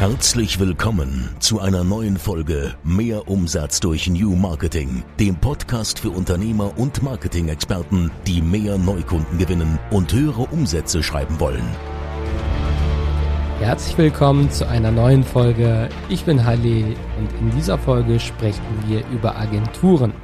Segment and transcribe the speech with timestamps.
[0.00, 6.72] Herzlich willkommen zu einer neuen Folge Mehr Umsatz durch New Marketing, dem Podcast für Unternehmer
[6.78, 11.62] und Marketing-Experten, die mehr Neukunden gewinnen und höhere Umsätze schreiben wollen.
[13.58, 15.90] Herzlich willkommen zu einer neuen Folge.
[16.08, 20.14] Ich bin Halle und in dieser Folge sprechen wir über Agenturen.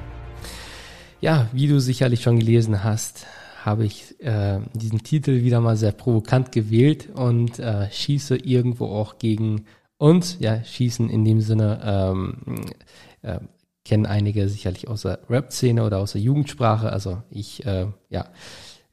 [1.20, 3.26] Ja, wie du sicherlich schon gelesen hast,
[3.66, 9.18] habe ich äh, diesen Titel wieder mal sehr provokant gewählt und äh, schieße irgendwo auch
[9.18, 9.66] gegen
[9.98, 10.36] uns.
[10.38, 12.64] Ja, schießen in dem Sinne ähm,
[13.22, 13.40] äh,
[13.84, 16.92] kennen einige sicherlich aus der Rap-Szene oder aus der Jugendsprache.
[16.92, 18.26] Also ich äh, ja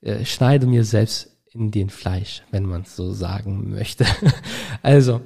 [0.02, 4.06] äh, schneide mir selbst in den Fleisch, wenn man es so sagen möchte.
[4.82, 5.22] also,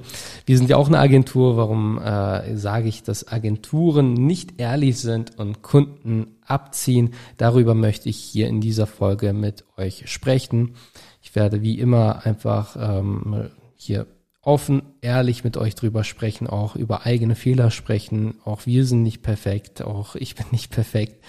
[0.45, 1.55] wir sind ja auch eine Agentur.
[1.55, 7.13] Warum äh, sage ich, dass Agenturen nicht ehrlich sind und Kunden abziehen?
[7.37, 10.75] Darüber möchte ich hier in dieser Folge mit euch sprechen.
[11.21, 14.07] Ich werde wie immer einfach ähm, hier
[14.41, 18.35] offen, ehrlich mit euch drüber sprechen, auch über eigene Fehler sprechen.
[18.43, 21.23] Auch wir sind nicht perfekt, auch ich bin nicht perfekt.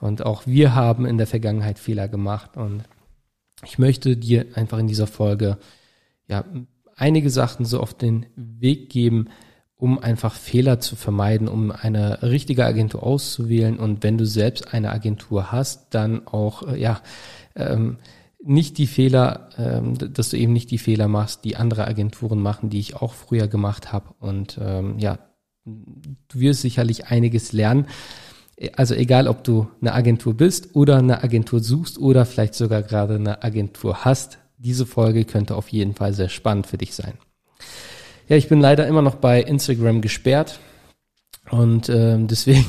[0.00, 2.84] Und auch wir haben in der Vergangenheit Fehler gemacht und
[3.64, 5.58] ich möchte dir einfach in dieser Folge
[6.28, 6.44] ja
[6.96, 9.28] einige Sachen so auf den Weg geben,
[9.76, 13.78] um einfach Fehler zu vermeiden, um eine richtige Agentur auszuwählen.
[13.78, 17.00] Und wenn du selbst eine Agentur hast, dann auch äh, ja
[17.56, 17.98] ähm,
[18.42, 22.70] nicht die Fehler, ähm, dass du eben nicht die Fehler machst, die andere Agenturen machen,
[22.70, 24.14] die ich auch früher gemacht habe.
[24.18, 25.18] Und ähm, ja,
[25.64, 27.86] du wirst sicherlich einiges lernen
[28.74, 33.14] also egal, ob du eine Agentur bist oder eine Agentur suchst oder vielleicht sogar gerade
[33.14, 37.14] eine Agentur hast, diese Folge könnte auf jeden Fall sehr spannend für dich sein.
[38.28, 40.60] Ja, ich bin leider immer noch bei Instagram gesperrt
[41.50, 42.66] und ähm, deswegen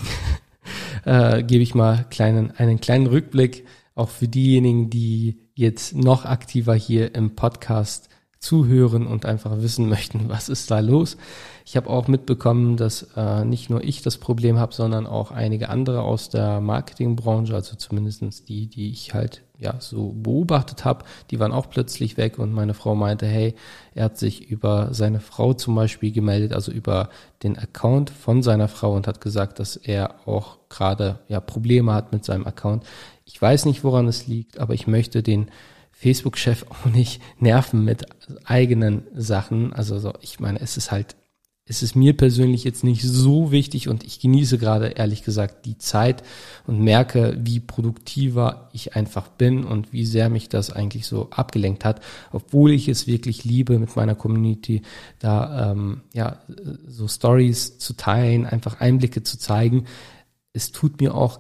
[1.05, 6.73] äh, gebe ich mal kleinen, einen kleinen Rückblick auch für diejenigen, die jetzt noch aktiver
[6.73, 11.17] hier im Podcast zuhören und einfach wissen möchten, was ist da los.
[11.65, 15.69] Ich habe auch mitbekommen, dass äh, nicht nur ich das Problem habe, sondern auch einige
[15.69, 21.39] andere aus der Marketingbranche, also zumindestens die, die ich halt ja so beobachtet habe, die
[21.39, 23.53] waren auch plötzlich weg und meine Frau meinte, hey,
[23.93, 27.09] er hat sich über seine Frau zum Beispiel gemeldet, also über
[27.43, 32.11] den Account von seiner Frau und hat gesagt, dass er auch gerade ja Probleme hat
[32.11, 32.83] mit seinem Account.
[33.25, 35.51] Ich weiß nicht, woran es liegt, aber ich möchte den
[35.91, 38.05] Facebook-Chef auch nicht nerven mit
[38.43, 39.73] eigenen Sachen.
[39.73, 41.15] Also so, ich meine, es ist halt
[41.71, 45.77] es ist mir persönlich jetzt nicht so wichtig und ich genieße gerade ehrlich gesagt die
[45.77, 46.21] Zeit
[46.67, 51.85] und merke, wie produktiver ich einfach bin und wie sehr mich das eigentlich so abgelenkt
[51.85, 52.01] hat,
[52.33, 54.81] obwohl ich es wirklich liebe, mit meiner Community
[55.19, 56.41] da ähm, ja
[56.87, 59.85] so Stories zu teilen, einfach Einblicke zu zeigen.
[60.51, 61.39] Es tut mir auch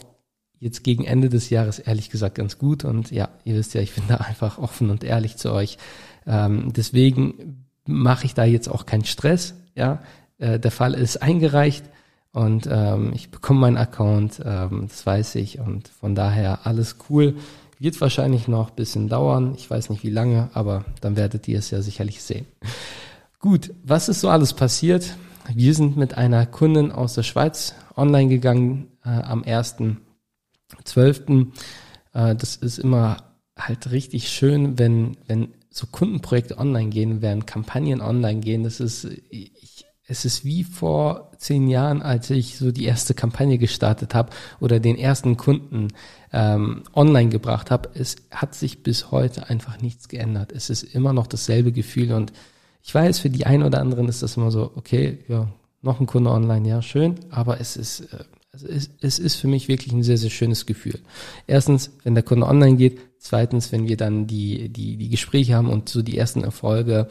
[0.59, 3.95] jetzt gegen Ende des Jahres ehrlich gesagt ganz gut und ja, ihr wisst ja, ich
[3.95, 5.77] bin da einfach offen und ehrlich zu euch.
[6.25, 9.55] Ähm, deswegen mache ich da jetzt auch keinen Stress.
[9.73, 10.01] Ja,
[10.41, 11.85] äh, der Fall ist eingereicht
[12.33, 17.35] und ähm, ich bekomme meinen Account, ähm, das weiß ich und von daher alles cool.
[17.79, 21.59] Wird wahrscheinlich noch ein bisschen dauern, ich weiß nicht wie lange, aber dann werdet ihr
[21.59, 22.45] es ja sicherlich sehen.
[23.39, 25.15] Gut, was ist so alles passiert?
[25.53, 31.47] Wir sind mit einer Kundin aus der Schweiz online gegangen äh, am 1.12.
[32.13, 33.17] Äh, das ist immer
[33.57, 38.63] halt richtig schön, wenn, wenn so Kundenprojekte online gehen, wenn Kampagnen online gehen.
[38.63, 39.07] Das ist,
[40.11, 44.81] es ist wie vor zehn Jahren, als ich so die erste Kampagne gestartet habe oder
[44.81, 45.87] den ersten Kunden
[46.33, 47.89] ähm, online gebracht habe.
[47.93, 50.51] Es hat sich bis heute einfach nichts geändert.
[50.51, 52.33] Es ist immer noch dasselbe Gefühl und
[52.83, 55.47] ich weiß, für die einen oder anderen ist das immer so, okay, ja,
[55.81, 59.47] noch ein Kunde online, ja, schön, aber es ist, äh, also es, es ist für
[59.47, 60.99] mich wirklich ein sehr, sehr schönes Gefühl.
[61.47, 65.69] Erstens, wenn der Kunde online geht, zweitens, wenn wir dann die, die, die Gespräche haben
[65.69, 67.07] und so die ersten Erfolge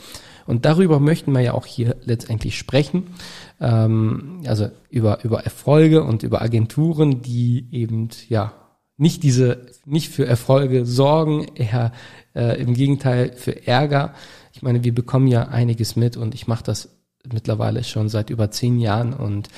[0.46, 3.14] und darüber möchten wir ja auch hier letztendlich sprechen.
[3.58, 8.52] Ähm, also über, über Erfolge und über Agenturen, die eben, ja,
[8.98, 11.92] nicht diese, nicht für Erfolge sorgen, eher
[12.34, 14.12] äh, im Gegenteil für Ärger.
[14.52, 16.90] Ich meine, wir bekommen ja einiges mit und ich mache das
[17.32, 19.48] mittlerweile schon seit über zehn Jahren und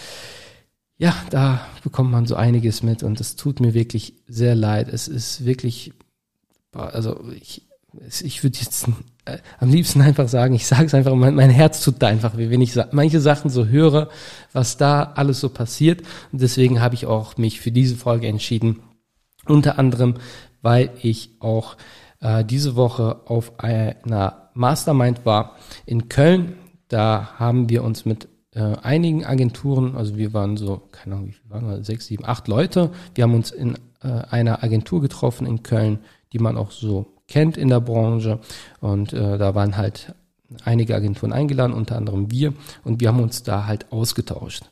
[1.02, 4.86] ja, da bekommt man so einiges mit und es tut mir wirklich sehr leid.
[4.88, 5.92] Es ist wirklich,
[6.70, 7.66] also ich,
[8.22, 8.86] ich würde jetzt
[9.24, 12.36] äh, am liebsten einfach sagen, ich sage es einfach, mein, mein Herz tut da einfach
[12.36, 14.10] weh, wenn ich manche Sachen so höre,
[14.52, 16.02] was da alles so passiert.
[16.30, 18.78] Und deswegen habe ich auch mich für diese Folge entschieden.
[19.46, 20.14] Unter anderem,
[20.60, 21.76] weil ich auch
[22.20, 26.54] äh, diese Woche auf einer Mastermind war in Köln.
[26.86, 31.32] Da haben wir uns mit äh, einigen Agenturen, also wir waren so, keine Ahnung, wie
[31.32, 32.90] viel waren wir, sechs, sieben, acht Leute.
[33.14, 36.00] Wir haben uns in äh, einer Agentur getroffen in Köln,
[36.32, 38.40] die man auch so kennt in der Branche.
[38.80, 40.14] Und äh, da waren halt
[40.64, 42.52] einige Agenturen eingeladen, unter anderem wir,
[42.84, 44.64] und wir haben uns da halt ausgetauscht.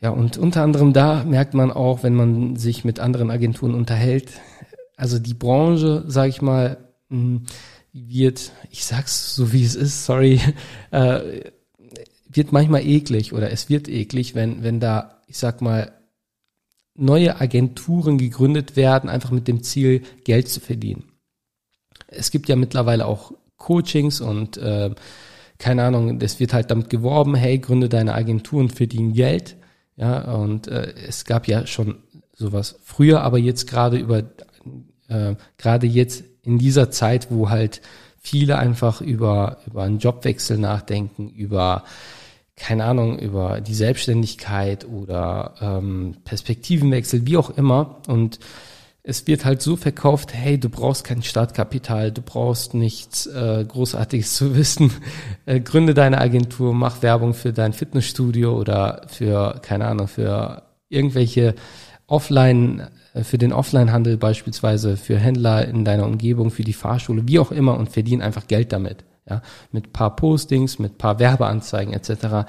[0.00, 4.32] Ja, und unter anderem da merkt man auch, wenn man sich mit anderen Agenturen unterhält,
[4.96, 6.76] also die Branche, sage ich mal,
[7.08, 7.42] hm,
[7.92, 10.40] wird, ich sag's so wie es ist, sorry,
[10.90, 11.50] äh,
[12.28, 15.92] wird manchmal eklig oder es wird eklig, wenn, wenn da, ich sag mal,
[16.94, 21.04] neue Agenturen gegründet werden, einfach mit dem Ziel, Geld zu verdienen.
[22.08, 24.94] Es gibt ja mittlerweile auch Coachings und äh,
[25.58, 29.56] keine Ahnung, es wird halt damit geworben, hey, gründe deine Agentur und verdiene Geld.
[29.96, 31.96] Ja, und äh, es gab ja schon
[32.32, 34.22] sowas früher, aber jetzt gerade über
[35.08, 37.80] äh, gerade jetzt in dieser Zeit, wo halt
[38.20, 41.82] viele einfach über über einen Jobwechsel nachdenken, über
[42.58, 48.00] keine Ahnung, über die Selbstständigkeit oder ähm, Perspektivenwechsel, wie auch immer.
[48.08, 48.38] Und
[49.02, 54.34] es wird halt so verkauft, hey, du brauchst kein Startkapital, du brauchst nichts äh, Großartiges
[54.34, 54.92] zu wissen.
[55.46, 61.54] Äh, gründe deine Agentur, mach Werbung für dein Fitnessstudio oder für, keine Ahnung, für irgendwelche
[62.06, 67.38] Offline, äh, für den Offline-Handel beispielsweise, für Händler in deiner Umgebung, für die Fahrschule, wie
[67.38, 69.04] auch immer und verdienen einfach Geld damit.
[69.28, 69.42] Ja,
[69.72, 72.46] mit paar Postings, mit paar Werbeanzeigen etc.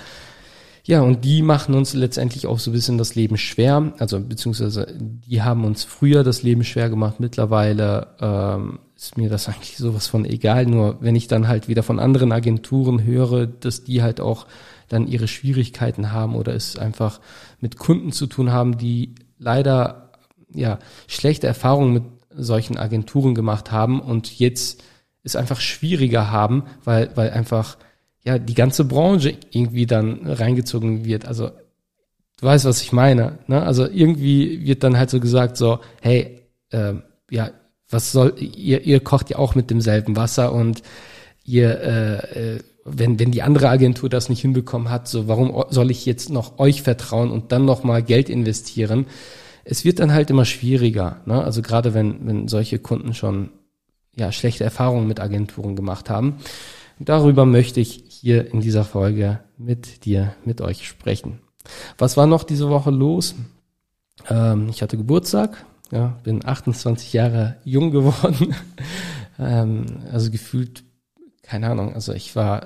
[0.89, 3.93] Ja, und die machen uns letztendlich auch so ein bisschen das Leben schwer.
[3.99, 7.19] Also beziehungsweise die haben uns früher das Leben schwer gemacht.
[7.19, 10.65] Mittlerweile ähm, ist mir das eigentlich sowas von egal.
[10.65, 14.47] Nur wenn ich dann halt wieder von anderen Agenturen höre, dass die halt auch
[14.87, 17.19] dann ihre Schwierigkeiten haben oder es einfach
[17.59, 20.09] mit Kunden zu tun haben, die leider
[20.53, 22.03] ja schlechte Erfahrungen mit
[22.35, 24.83] solchen Agenturen gemacht haben und jetzt
[25.23, 27.77] es einfach schwieriger haben, weil, weil einfach
[28.23, 31.25] ja die ganze Branche irgendwie dann reingezogen wird.
[31.25, 31.49] Also
[32.39, 33.39] du weißt, was ich meine.
[33.47, 33.61] Ne?
[33.61, 36.93] Also irgendwie wird dann halt so gesagt, so, hey, äh,
[37.29, 37.51] ja,
[37.89, 40.83] was soll, ihr, ihr kocht ja auch mit demselben Wasser und
[41.43, 45.91] ihr, äh, äh, wenn, wenn die andere Agentur das nicht hinbekommen hat, so warum soll
[45.91, 49.05] ich jetzt noch euch vertrauen und dann noch mal Geld investieren?
[49.63, 51.21] Es wird dann halt immer schwieriger.
[51.25, 51.43] Ne?
[51.43, 53.49] Also gerade wenn, wenn solche Kunden schon
[54.15, 56.37] ja, schlechte Erfahrungen mit Agenturen gemacht haben.
[56.99, 61.39] Darüber möchte ich hier in dieser Folge mit dir, mit euch sprechen.
[61.97, 63.35] Was war noch diese Woche los?
[64.29, 68.55] Ähm, ich hatte Geburtstag, ja, bin 28 Jahre jung geworden.
[69.39, 70.83] ähm, also gefühlt,
[71.41, 72.65] keine Ahnung, also ich war,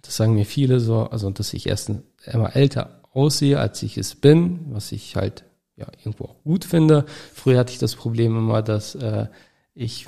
[0.00, 1.92] das sagen mir viele so, also dass ich erst
[2.24, 5.44] immer älter aussehe, als ich es bin, was ich halt
[5.76, 7.04] ja irgendwo auch gut finde.
[7.32, 9.26] Früher hatte ich das Problem immer, dass äh,
[9.74, 10.06] ich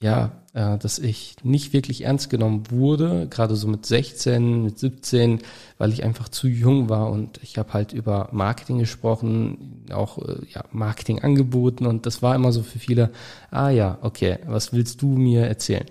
[0.00, 5.40] ja, äh, dass ich nicht wirklich ernst genommen wurde, gerade so mit 16, mit 17,
[5.78, 10.46] weil ich einfach zu jung war und ich habe halt über Marketing gesprochen, auch äh,
[10.52, 13.10] ja, Marketing angeboten und das war immer so für viele,
[13.50, 15.86] ah ja, okay, was willst du mir erzählen?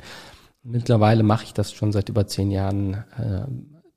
[0.63, 3.45] Mittlerweile mache ich das schon seit über zehn Jahren, äh,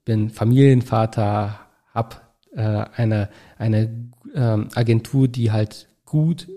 [0.04, 1.60] bin Familienvater,
[1.92, 2.16] habe
[2.54, 3.28] äh, eine,
[3.58, 6.48] eine äh, Agentur, die halt gut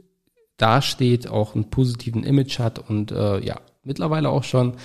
[0.60, 4.76] dasteht, auch einen positiven Image hat und äh, ja, mittlerweile auch schon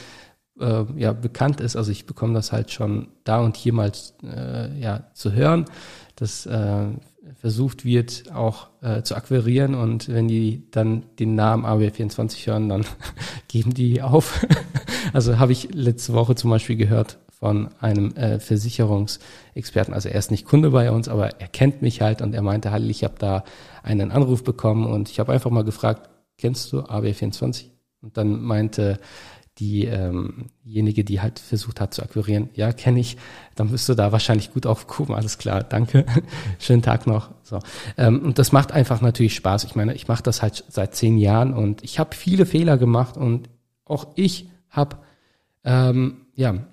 [0.58, 1.76] äh, ja, bekannt ist.
[1.76, 3.92] Also ich bekomme das halt schon da und hier mal
[4.22, 5.66] äh, ja, zu hören,
[6.16, 6.86] dass äh,
[7.40, 12.86] versucht wird, auch äh, zu akquirieren und wenn die dann den Namen AW24 hören, dann
[13.48, 14.46] geben die auf.
[15.12, 19.92] also habe ich letzte Woche zum Beispiel gehört von einem äh, Versicherungsexperten.
[19.92, 22.70] Also er ist nicht Kunde bei uns, aber er kennt mich halt und er meinte,
[22.70, 23.44] Halil, ich habe da
[23.82, 27.66] einen Anruf bekommen und ich habe einfach mal gefragt, kennst du AB24?
[28.00, 28.98] Und dann meinte
[29.58, 33.16] diejenige, ähm die halt versucht hat zu akquirieren, ja, kenne ich,
[33.54, 36.04] dann bist du da wahrscheinlich gut aufgehoben, alles klar, danke,
[36.58, 37.30] schönen Tag noch.
[37.42, 37.60] So.
[37.96, 39.64] Ähm, und das macht einfach natürlich Spaß.
[39.64, 43.16] Ich meine, ich mache das halt seit zehn Jahren und ich habe viele Fehler gemacht
[43.16, 43.48] und
[43.84, 44.96] auch ich habe
[45.62, 46.66] ähm, ja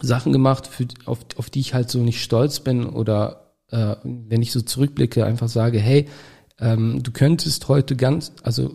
[0.00, 4.42] Sachen gemacht, für, auf, auf die ich halt so nicht stolz bin oder äh, wenn
[4.42, 6.08] ich so zurückblicke, einfach sage, hey,
[6.58, 8.72] ähm, du könntest heute ganz, also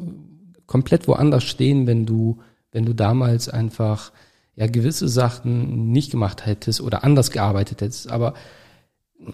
[0.66, 2.40] komplett woanders stehen, wenn du,
[2.72, 4.12] wenn du damals einfach
[4.56, 8.12] ja gewisse Sachen nicht gemacht hättest oder anders gearbeitet hättest.
[8.12, 8.34] Aber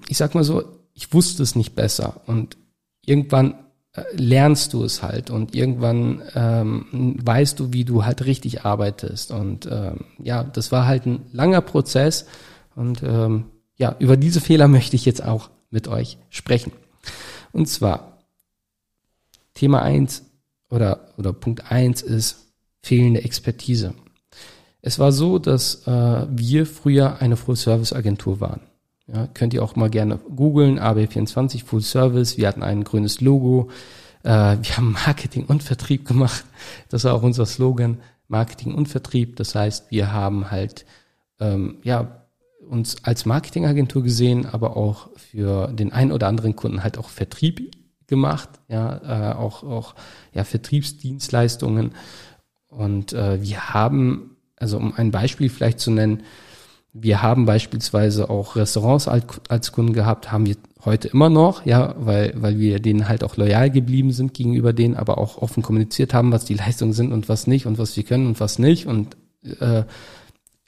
[0.08, 0.64] ich sag mal so,
[0.94, 2.58] ich wusste es nicht besser und
[3.06, 3.56] irgendwann
[4.14, 9.32] lernst du es halt und irgendwann ähm, weißt du, wie du halt richtig arbeitest.
[9.32, 12.26] Und ähm, ja, das war halt ein langer Prozess
[12.76, 13.46] und ähm,
[13.78, 16.72] ja, über diese Fehler möchte ich jetzt auch mit euch sprechen.
[17.52, 18.20] Und zwar
[19.54, 20.24] Thema eins
[20.70, 22.48] oder, oder Punkt eins ist
[22.82, 23.94] fehlende Expertise.
[24.82, 28.62] Es war so, dass äh, wir früher eine Full-Service-Agentur waren.
[29.08, 32.38] Ja, könnt ihr auch mal gerne googeln, AB24 Full Service.
[32.38, 33.70] Wir hatten ein grünes Logo.
[34.24, 34.30] Äh,
[34.62, 36.46] wir haben Marketing und Vertrieb gemacht.
[36.90, 39.36] Das war auch unser Slogan, Marketing und Vertrieb.
[39.36, 40.86] Das heißt, wir haben halt
[41.40, 42.24] ähm, ja,
[42.70, 47.76] uns als Marketingagentur gesehen, aber auch für den einen oder anderen Kunden halt auch Vertrieb
[48.08, 49.96] gemacht, ja, äh, auch, auch
[50.34, 51.94] ja, Vertriebsdienstleistungen.
[52.68, 56.24] Und äh, wir haben, also um ein Beispiel vielleicht zu nennen,
[56.94, 62.34] wir haben beispielsweise auch Restaurants als, Kunden gehabt, haben wir heute immer noch, ja, weil,
[62.38, 66.32] weil wir denen halt auch loyal geblieben sind gegenüber denen, aber auch offen kommuniziert haben,
[66.32, 69.18] was die Leistungen sind und was nicht und was wir können und was nicht und
[69.60, 69.84] äh,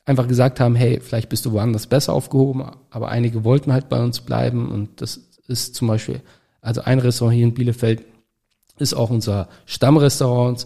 [0.06, 4.02] einfach gesagt haben, hey, vielleicht bist du woanders besser aufgehoben, aber einige wollten halt bei
[4.04, 6.22] uns bleiben und das ist zum Beispiel,
[6.60, 8.04] also ein Restaurant hier in Bielefeld
[8.80, 10.66] ist auch unser Stammrestaurant,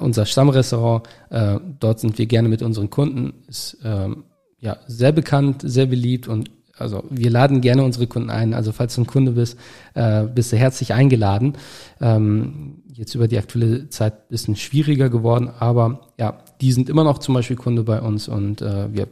[0.00, 4.24] unser Stammrestaurant, äh, dort sind wir gerne mit unseren Kunden, ist ähm,
[4.58, 8.52] ja sehr bekannt, sehr beliebt und also wir laden gerne unsere Kunden ein.
[8.52, 9.58] Also falls du ein Kunde bist,
[9.94, 11.54] äh, bist du herzlich eingeladen.
[12.00, 17.18] Ähm, jetzt über die aktuelle Zeit bisschen schwieriger geworden, aber ja, die sind immer noch
[17.18, 19.08] zum Beispiel Kunde bei uns und äh, wir,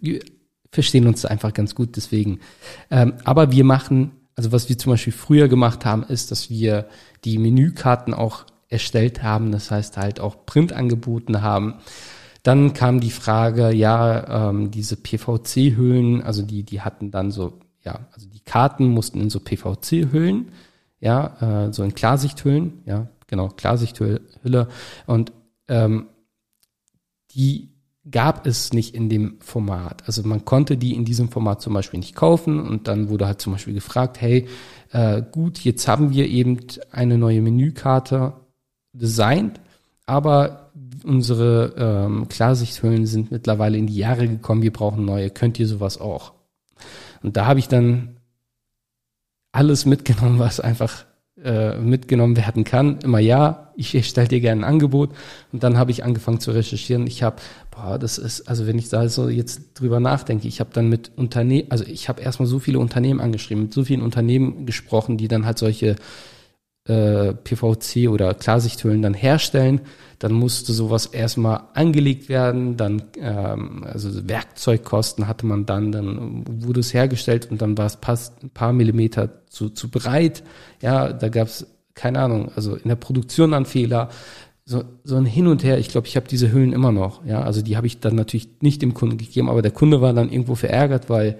[0.00, 0.20] wir
[0.70, 2.40] verstehen uns einfach ganz gut deswegen.
[2.90, 6.86] Ähm, aber wir machen, also was wir zum Beispiel früher gemacht haben, ist, dass wir
[7.24, 11.74] die Menükarten auch erstellt haben, das heißt halt auch Print angeboten haben.
[12.44, 18.06] Dann kam die Frage, ja, ähm, diese PVC-Hüllen, also die, die hatten dann so, ja,
[18.12, 20.52] also die Karten mussten in so PVC-Hüllen,
[21.00, 24.68] ja, äh, so in Klarsichthüllen, ja, genau, Klarsichthülle.
[25.06, 25.32] Und
[25.68, 26.08] ähm,
[27.30, 27.70] die
[28.10, 30.02] gab es nicht in dem Format.
[30.06, 33.40] Also man konnte die in diesem Format zum Beispiel nicht kaufen und dann wurde halt
[33.40, 34.46] zum Beispiel gefragt, hey,
[34.92, 36.58] äh, gut, jetzt haben wir eben
[36.90, 38.34] eine neue Menükarte
[38.92, 39.60] designt,
[40.04, 40.63] aber
[41.04, 46.00] unsere ähm, Klarsichthüllen sind mittlerweile in die Jahre gekommen, wir brauchen neue, könnt ihr sowas
[46.00, 46.32] auch?
[47.22, 48.16] Und da habe ich dann
[49.52, 51.04] alles mitgenommen, was einfach
[51.42, 52.98] äh, mitgenommen werden kann.
[53.00, 55.10] Immer ja, ich, ich stelle dir gerne ein Angebot.
[55.52, 57.06] Und dann habe ich angefangen zu recherchieren.
[57.06, 57.36] Ich habe,
[57.70, 61.12] boah, das ist, also wenn ich da so jetzt drüber nachdenke, ich habe dann mit
[61.16, 65.28] Unternehmen, also ich habe erstmal so viele Unternehmen angeschrieben, mit so vielen Unternehmen gesprochen, die
[65.28, 65.96] dann halt solche
[66.86, 69.80] äh, PVC oder Klarsichthüllen dann herstellen.
[70.18, 76.80] Dann musste sowas erstmal angelegt werden, dann ähm, also Werkzeugkosten hatte man dann, dann wurde
[76.80, 80.42] es hergestellt und dann war es fast ein paar Millimeter zu, zu breit.
[80.80, 84.08] Ja, da gab es keine Ahnung, also in der Produktion an Fehler,
[84.64, 85.78] so, so ein Hin und Her.
[85.78, 87.24] Ich glaube, ich habe diese Hüllen immer noch.
[87.24, 90.12] Ja, also die habe ich dann natürlich nicht dem Kunden gegeben, aber der Kunde war
[90.12, 91.38] dann irgendwo verärgert, weil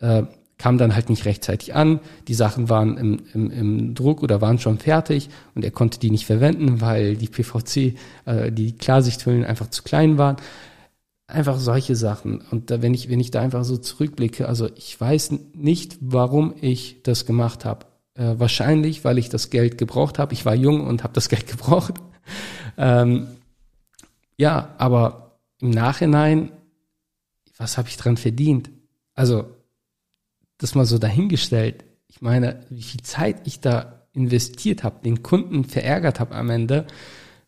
[0.00, 0.24] äh,
[0.58, 2.00] kam dann halt nicht rechtzeitig an.
[2.28, 6.10] Die Sachen waren im, im, im Druck oder waren schon fertig und er konnte die
[6.10, 10.36] nicht verwenden, weil die PVC, äh, die Klarsichthüllen einfach zu klein waren.
[11.26, 12.40] Einfach solche Sachen.
[12.50, 16.54] Und da, wenn ich, wenn ich da einfach so zurückblicke, also ich weiß nicht, warum
[16.60, 17.86] ich das gemacht habe.
[18.14, 20.32] Äh, wahrscheinlich, weil ich das Geld gebraucht habe.
[20.32, 21.94] Ich war jung und habe das Geld gebraucht.
[22.78, 23.26] ähm,
[24.38, 26.52] ja, aber im Nachhinein,
[27.58, 28.70] was habe ich dran verdient?
[29.14, 29.55] Also
[30.58, 31.84] das mal so dahingestellt.
[32.08, 36.86] Ich meine, wie viel Zeit ich da investiert habe, den Kunden verärgert habe am Ende.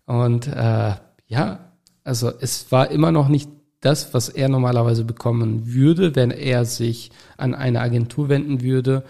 [0.05, 0.95] Und äh,
[1.27, 1.73] ja,
[2.05, 3.51] also es war immer noch nicht
[3.81, 9.05] das, was er normalerweise bekommen würde, wenn er sich an eine Agentur wenden würde,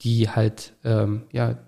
[0.00, 1.58] die halt, ähm, ja,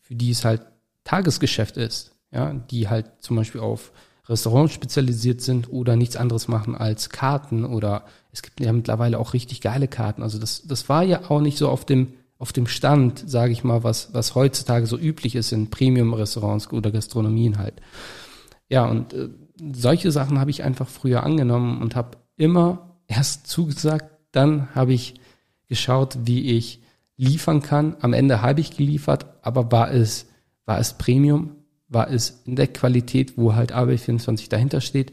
[0.00, 0.62] für die es halt
[1.04, 3.92] Tagesgeschäft ist, ja, die halt zum Beispiel auf
[4.28, 9.32] Restaurants spezialisiert sind oder nichts anderes machen als Karten oder es gibt ja mittlerweile auch
[9.32, 10.22] richtig geile Karten.
[10.22, 13.64] Also das, das war ja auch nicht so auf dem, auf dem Stand, sage ich
[13.64, 17.74] mal, was, was heutzutage so üblich ist in Premium-Restaurants oder Gastronomien halt.
[18.68, 19.28] Ja, und äh,
[19.72, 25.14] solche Sachen habe ich einfach früher angenommen und habe immer erst zugesagt, dann habe ich
[25.68, 26.82] geschaut, wie ich
[27.16, 27.96] liefern kann.
[28.00, 30.26] Am Ende habe ich geliefert, aber war es,
[30.66, 31.52] war es Premium?
[31.88, 35.12] War es in der Qualität, wo halt AB24 dahinter steht?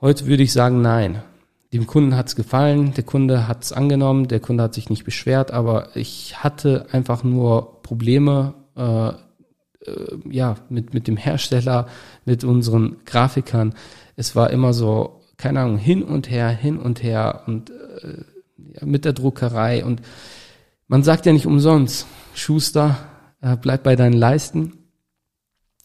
[0.00, 1.22] Heute würde ich sagen, nein.
[1.72, 5.04] Dem Kunden hat es gefallen, der Kunde hat es angenommen, der Kunde hat sich nicht
[5.04, 9.12] beschwert, aber ich hatte einfach nur Probleme äh,
[9.86, 11.86] äh, ja, mit, mit dem Hersteller,
[12.24, 13.74] mit unseren Grafikern.
[14.16, 18.24] Es war immer so, keine Ahnung, hin und her, hin und her und äh,
[18.74, 19.84] ja, mit der Druckerei.
[19.84, 20.02] Und
[20.88, 22.96] man sagt ja nicht umsonst, Schuster,
[23.40, 24.74] äh, bleib bei deinen Leisten.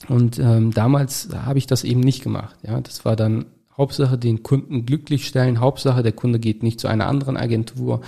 [0.07, 2.55] Und ähm, damals habe ich das eben nicht gemacht.
[2.63, 6.87] Ja, das war dann Hauptsache den Kunden glücklich stellen, Hauptsache der Kunde geht nicht zu
[6.87, 8.01] einer anderen Agentur.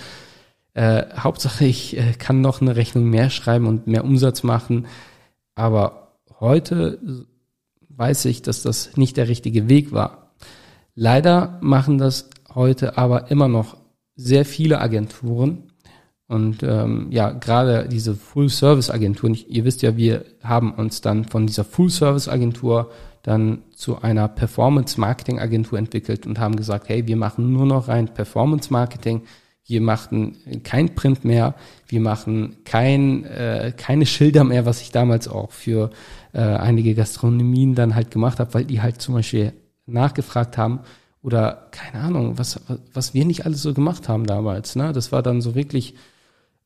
[0.74, 4.88] Äh, Hauptsache ich äh, kann noch eine Rechnung mehr schreiben und mehr Umsatz machen.
[5.56, 7.26] Aber heute
[7.90, 10.34] weiß ich, dass das nicht der richtige Weg war.
[10.96, 13.78] Leider machen das heute aber immer noch
[14.16, 15.69] sehr viele Agenturen
[16.30, 21.64] Und ähm, ja, gerade diese Full-Service-Agenturen, ihr wisst ja, wir haben uns dann von dieser
[21.64, 22.92] Full-Service-Agentur
[23.24, 29.24] dann zu einer Performance-Marketing-Agentur entwickelt und haben gesagt, hey, wir machen nur noch rein Performance-Marketing,
[29.66, 31.56] wir machen kein Print mehr,
[31.88, 35.90] wir machen kein, äh, keine Schilder mehr, was ich damals auch für
[36.34, 39.54] äh, einige Gastronomien dann halt gemacht habe, weil die halt zum Beispiel
[39.88, 40.82] nachgefragt haben
[41.24, 42.62] oder keine Ahnung, was,
[42.94, 44.76] was wir nicht alles so gemacht haben damals.
[44.76, 44.94] Ne?
[44.94, 45.96] Das war dann so wirklich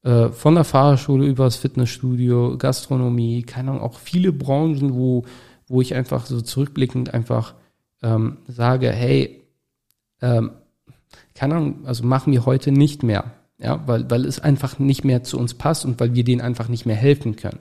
[0.04, 5.26] äh, von der Fahrschule über das Fitnessstudio, Gastronomie, keine Ahnung, auch viele Branchen, wo,
[5.68, 7.56] wo ich einfach so zurückblickend einfach
[8.02, 9.42] ähm, sage, hey,
[10.22, 10.52] ähm,
[11.34, 13.32] keine Ahnung, also machen wir heute nicht mehr.
[13.60, 16.68] Ja, weil, weil es einfach nicht mehr zu uns passt und weil wir denen einfach
[16.68, 17.60] nicht mehr helfen können.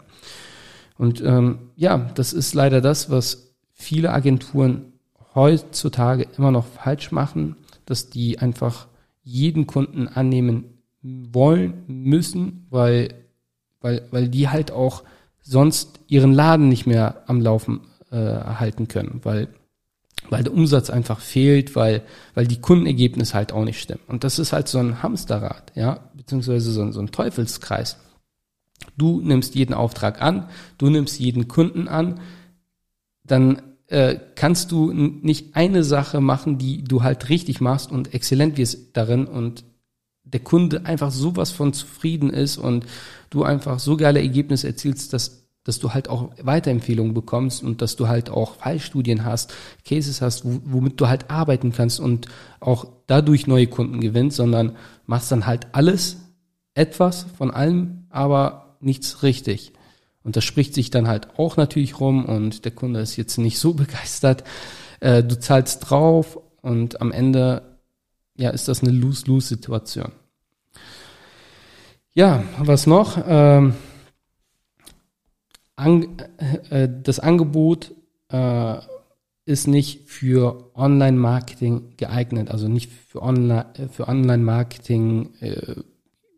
[0.99, 4.93] Und ähm, ja, das ist leider das, was viele Agenturen
[5.35, 7.57] heutzutage immer noch falsch machen,
[7.87, 8.89] dass die einfach
[9.23, 10.72] jeden Kunden annehmen
[11.03, 13.15] wollen, müssen, weil,
[13.81, 15.03] weil, weil die halt auch
[15.41, 17.81] sonst ihren Laden nicht mehr am Laufen
[18.11, 19.49] äh, halten können, weil,
[20.31, 22.03] weil der Umsatz einfach fehlt, weil,
[22.35, 24.03] weil die Kundenergebnisse halt auch nicht stimmen.
[24.07, 27.97] Und das ist halt so ein Hamsterrad, ja, beziehungsweise so ein, so ein Teufelskreis.
[28.97, 32.21] Du nimmst jeden Auftrag an, du nimmst jeden Kunden an,
[33.25, 38.57] dann äh, kannst du nicht eine Sache machen, die du halt richtig machst und exzellent
[38.57, 39.65] wirst darin und
[40.33, 42.87] der Kunde einfach sowas von zufrieden ist und
[43.31, 47.97] du einfach so geile Ergebnisse erzielst, dass, dass du halt auch Weiterempfehlungen bekommst und dass
[47.97, 49.53] du halt auch Fallstudien hast,
[49.85, 52.29] Cases hast, womit du halt arbeiten kannst und
[52.61, 56.17] auch dadurch neue Kunden gewinnst, sondern machst dann halt alles,
[56.75, 59.73] etwas von allem, aber nichts richtig.
[60.23, 63.59] Und das spricht sich dann halt auch natürlich rum und der Kunde ist jetzt nicht
[63.59, 64.45] so begeistert.
[65.01, 67.63] Äh, du zahlst drauf und am Ende
[68.37, 70.13] ja, ist das eine Lose-Lose-Situation.
[72.15, 73.23] Ja, was noch?
[73.27, 73.75] Ähm,
[75.77, 76.19] an,
[76.69, 77.95] äh, das Angebot
[78.31, 78.77] äh,
[79.47, 85.77] ist nicht für Online-Marketing geeignet, also nicht für Online äh, für Online-Marketing äh,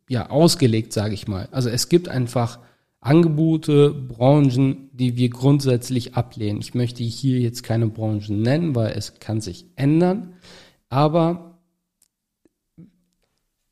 [0.08, 1.48] ja ausgelegt, sage ich mal.
[1.50, 2.60] Also es gibt einfach
[3.00, 6.60] Angebote, Branchen, die wir grundsätzlich ablehnen.
[6.60, 10.34] Ich möchte hier jetzt keine Branchen nennen, weil es kann sich ändern,
[10.88, 11.53] aber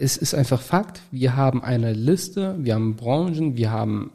[0.02, 4.10] es ist einfach Fakt, wir haben eine Liste, wir haben Branchen, wir haben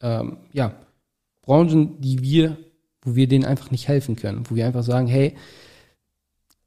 [0.00, 0.74] ähm, ja
[1.42, 2.56] Branchen, die wir,
[3.02, 5.36] wo wir denen einfach nicht helfen können, wo wir einfach sagen, hey,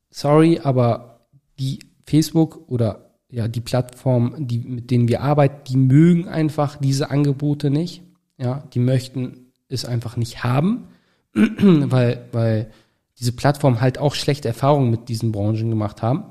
[0.10, 1.28] sorry, aber
[1.60, 7.12] die Facebook oder ja die Plattform, die mit denen wir arbeiten, die mögen einfach diese
[7.12, 8.04] Angebote nicht,
[8.38, 10.88] ja, die möchten es einfach nicht haben,
[11.34, 12.72] weil weil
[13.20, 16.24] diese Plattform halt auch schlechte Erfahrungen mit diesen Branchen gemacht haben.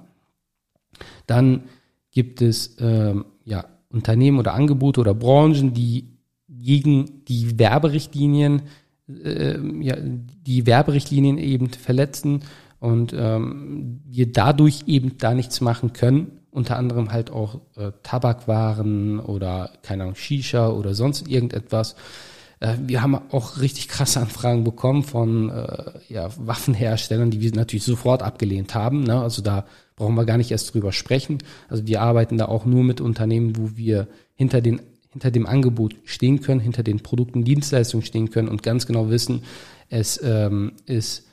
[1.26, 1.64] Dann
[2.10, 6.08] gibt es ähm, ja, Unternehmen oder Angebote oder Branchen, die
[6.48, 8.62] gegen die Werberichtlinien,
[9.08, 12.40] äh, ja, die Werberichtlinien eben verletzen
[12.80, 16.38] und ähm, wir dadurch eben da nichts machen können.
[16.50, 21.94] Unter anderem halt auch äh, Tabakwaren oder keine Ahnung Shisha oder sonst irgendetwas.
[22.58, 27.84] Äh, wir haben auch richtig krasse Anfragen bekommen von äh, ja, Waffenherstellern, die wir natürlich
[27.84, 29.04] sofort abgelehnt haben.
[29.04, 29.20] Ne?
[29.20, 29.64] Also da
[30.00, 31.38] brauchen wir gar nicht erst drüber sprechen.
[31.68, 34.80] Also wir arbeiten da auch nur mit Unternehmen, wo wir hinter den
[35.12, 39.42] hinter dem Angebot stehen können, hinter den Produkten, Dienstleistungen stehen können und ganz genau wissen,
[39.88, 41.26] es ähm, ist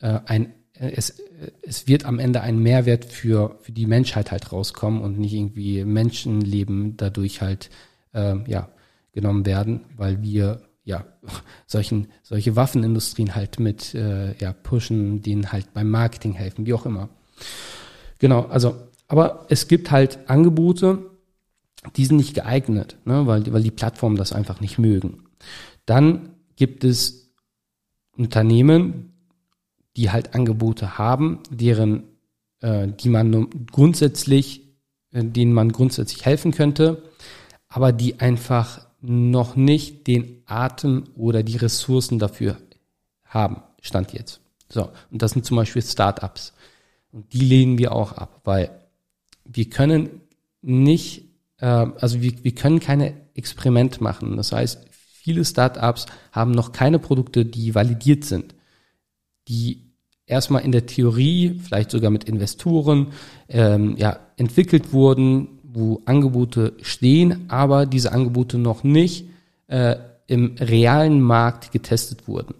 [0.00, 1.16] äh, ein es,
[1.62, 5.84] es wird am Ende ein Mehrwert für, für die Menschheit halt rauskommen und nicht irgendwie
[5.84, 7.70] Menschenleben dadurch halt
[8.12, 8.70] äh, ja,
[9.12, 11.04] genommen werden, weil wir ja
[11.66, 16.86] solchen solche Waffenindustrien halt mit äh, ja pushen, denen halt beim Marketing helfen, wie auch
[16.86, 17.10] immer.
[18.18, 18.76] Genau, also,
[19.08, 21.10] aber es gibt halt Angebote,
[21.96, 25.24] die sind nicht geeignet, ne, weil, weil die Plattformen das einfach nicht mögen.
[25.86, 27.30] Dann gibt es
[28.16, 29.12] Unternehmen,
[29.96, 32.04] die halt Angebote haben, deren,
[32.60, 34.62] äh, die man grundsätzlich,
[35.12, 37.02] äh, denen man grundsätzlich helfen könnte,
[37.68, 42.56] aber die einfach noch nicht den Atem oder die Ressourcen dafür
[43.24, 44.40] haben, stand jetzt.
[44.68, 46.54] So, und das sind zum Beispiel Startups.
[47.14, 48.70] Und die lehnen wir auch ab, weil
[49.44, 50.20] wir können
[50.62, 51.26] nicht,
[51.58, 54.36] äh, also wir, wir können keine Experimente machen.
[54.36, 58.56] Das heißt, viele Startups haben noch keine Produkte, die validiert sind,
[59.46, 59.92] die
[60.26, 63.12] erstmal in der Theorie, vielleicht sogar mit Investoren,
[63.48, 69.26] ähm, ja, entwickelt wurden, wo Angebote stehen, aber diese Angebote noch nicht
[69.68, 69.94] äh,
[70.26, 72.54] im realen Markt getestet wurden.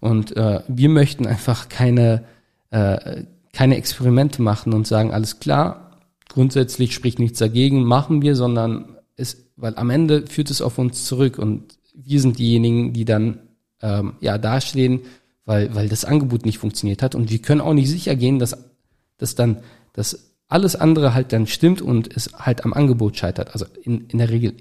[0.00, 2.24] Und äh, wir möchten einfach keine
[2.70, 8.96] äh, keine Experimente machen und sagen, alles klar, grundsätzlich spricht nichts dagegen, machen wir, sondern
[9.16, 13.40] es, weil am Ende führt es auf uns zurück und wir sind diejenigen, die dann
[13.82, 15.00] ähm, ja dastehen,
[15.44, 17.14] weil, weil das Angebot nicht funktioniert hat.
[17.14, 18.56] Und wir können auch nicht sicher gehen, dass,
[19.18, 19.58] dass dann,
[19.92, 23.52] dass alles andere halt dann stimmt und es halt am Angebot scheitert.
[23.52, 24.54] Also in, in der Regel,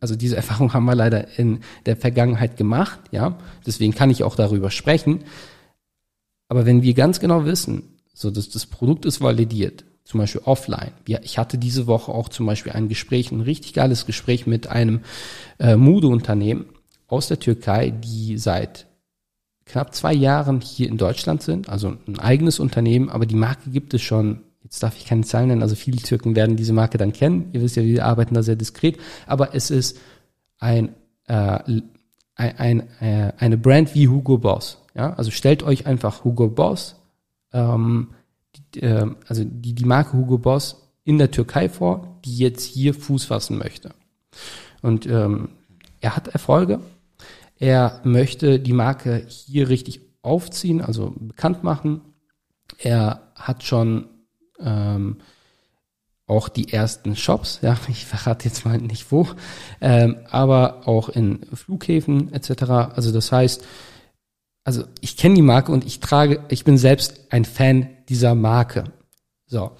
[0.00, 3.38] also diese Erfahrung haben wir leider in der Vergangenheit gemacht, ja.
[3.66, 5.24] Deswegen kann ich auch darüber sprechen.
[6.48, 10.90] Aber wenn wir ganz genau wissen, so dass das Produkt ist validiert, zum Beispiel offline.
[11.06, 15.02] Ich hatte diese Woche auch zum Beispiel ein Gespräch, ein richtig geiles Gespräch mit einem
[15.60, 16.66] äh, Modeunternehmen
[17.06, 18.86] aus der Türkei, die seit
[19.66, 23.94] knapp zwei Jahren hier in Deutschland sind, also ein eigenes Unternehmen, aber die Marke gibt
[23.94, 27.12] es schon, jetzt darf ich keine Zahlen nennen, also viele Türken werden diese Marke dann
[27.12, 29.98] kennen, ihr wisst ja, wir arbeiten da sehr diskret, aber es ist
[30.58, 30.94] ein,
[31.26, 31.58] äh,
[32.34, 36.97] ein, ein äh, eine Brand wie Hugo Boss, ja, also stellt euch einfach Hugo Boss,
[37.52, 38.14] ähm,
[38.54, 42.94] die, äh, also die, die Marke Hugo Boss in der Türkei vor, die jetzt hier
[42.94, 43.94] Fuß fassen möchte.
[44.82, 45.50] Und ähm,
[46.00, 46.80] er hat Erfolge,
[47.58, 52.02] er möchte die Marke hier richtig aufziehen, also bekannt machen.
[52.78, 54.08] Er hat schon
[54.60, 55.18] ähm,
[56.26, 59.26] auch die ersten Shops, ja, ich verrate jetzt mal nicht wo,
[59.80, 62.62] ähm, aber auch in Flughäfen etc.
[62.94, 63.64] Also das heißt,
[64.68, 68.84] also ich kenne die Marke und ich trage, ich bin selbst ein Fan dieser Marke.
[69.46, 69.70] So.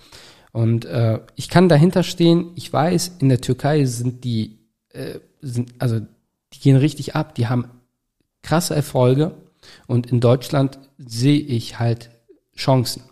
[0.51, 5.75] Und äh, ich kann dahinter stehen, ich weiß, in der Türkei sind die, äh, sind,
[5.79, 7.69] also die gehen richtig ab, die haben
[8.41, 9.35] krasse Erfolge
[9.89, 12.09] und in Deutschland sehe ich halt
[12.57, 13.03] Chancen.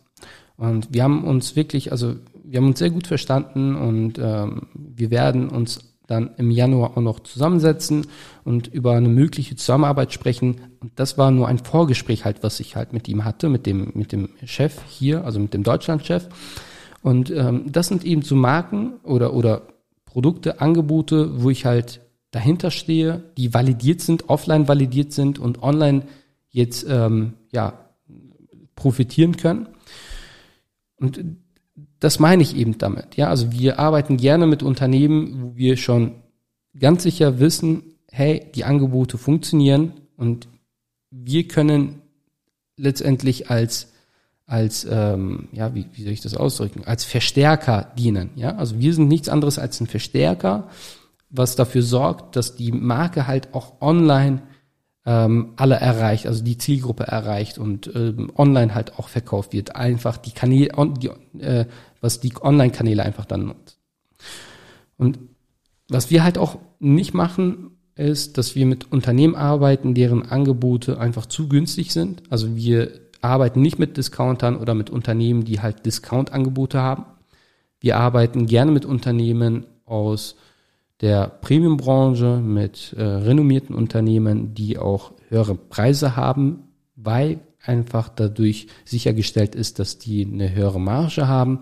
[0.56, 5.10] Und wir haben uns wirklich, also wir haben uns sehr gut verstanden und ähm, wir
[5.10, 8.06] werden uns dann im Januar auch noch zusammensetzen
[8.44, 10.60] und über eine mögliche Zusammenarbeit sprechen.
[10.80, 13.92] Und das war nur ein Vorgespräch halt, was ich halt mit ihm hatte, mit dem,
[13.94, 16.28] mit dem Chef hier, also mit dem Deutschlandchef.
[17.02, 19.68] Und ähm, das sind eben so Marken oder, oder
[20.04, 26.02] Produkte, Angebote, wo ich halt dahinter stehe, die validiert sind, offline validiert sind und online
[26.50, 27.86] jetzt ähm, ja
[28.74, 29.68] profitieren können.
[30.96, 31.22] Und
[32.00, 33.16] das meine ich eben damit.
[33.16, 36.16] Ja, also wir arbeiten gerne mit Unternehmen, wo wir schon
[36.78, 40.48] ganz sicher wissen, hey, die Angebote funktionieren und
[41.10, 42.02] wir können
[42.76, 43.92] letztendlich als
[44.48, 48.94] als ähm, ja wie, wie soll ich das ausdrücken als Verstärker dienen ja also wir
[48.94, 50.68] sind nichts anderes als ein Verstärker
[51.30, 54.42] was dafür sorgt, dass die Marke halt auch online
[55.06, 59.76] ähm, alle erreicht, also die Zielgruppe erreicht und ähm, online halt auch verkauft wird.
[59.76, 61.66] Einfach die Kanäle, die, äh,
[62.00, 63.78] was die Online-Kanäle einfach dann nutzt.
[64.98, 65.18] Und
[65.88, 71.26] was wir halt auch nicht machen, ist, dass wir mit Unternehmen arbeiten, deren Angebote einfach
[71.26, 72.24] zu günstig sind.
[72.28, 72.90] Also wir
[73.22, 77.04] arbeiten nicht mit Discountern oder mit Unternehmen, die halt Discount-Angebote haben.
[77.80, 80.34] Wir arbeiten gerne mit Unternehmen aus
[81.00, 89.54] der Premium-Branche mit äh, renommierten Unternehmen, die auch höhere Preise haben, weil einfach dadurch sichergestellt
[89.54, 91.60] ist, dass die eine höhere Marge haben.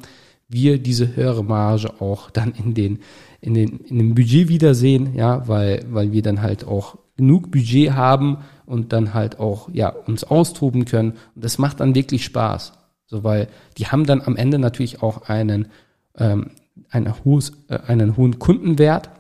[0.49, 3.01] Wir diese höhere Marge auch dann in den
[3.41, 7.93] in den in dem Budget wiedersehen, ja, weil weil wir dann halt auch genug Budget
[7.93, 11.13] haben und dann halt auch ja uns austoben können.
[11.35, 12.75] Und das macht dann wirklich Spaß,
[13.07, 15.69] so weil die haben dann am Ende natürlich auch einen
[16.17, 16.51] ähm,
[16.91, 19.11] einen, hohes, äh, einen hohen Kundenwert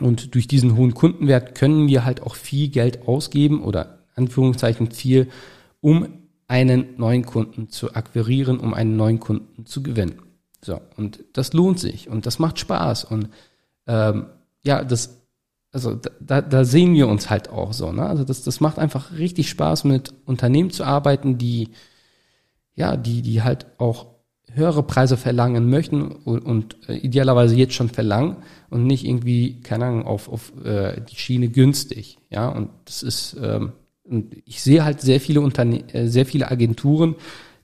[0.00, 5.28] und durch diesen hohen Kundenwert können wir halt auch viel Geld ausgeben oder Anführungszeichen viel,
[5.80, 6.08] um
[6.46, 10.20] einen neuen Kunden zu akquirieren, um einen neuen Kunden zu gewinnen.
[10.60, 13.04] So, und das lohnt sich und das macht Spaß.
[13.04, 13.28] Und
[13.86, 14.26] ähm,
[14.64, 15.22] ja, das,
[15.72, 17.92] also da, da sehen wir uns halt auch so.
[17.92, 18.06] Ne?
[18.06, 21.70] Also das, das macht einfach richtig Spaß, mit Unternehmen zu arbeiten, die
[22.74, 24.06] ja, die, die halt auch
[24.54, 28.36] höhere Preise verlangen möchten und, und äh, idealerweise jetzt schon verlangen
[28.70, 32.18] und nicht irgendwie, keine Ahnung, auf, auf äh, die Schiene günstig.
[32.30, 33.72] Ja, und das ist, ähm,
[34.04, 37.16] und ich sehe halt sehr viele Unterne äh, sehr viele Agenturen,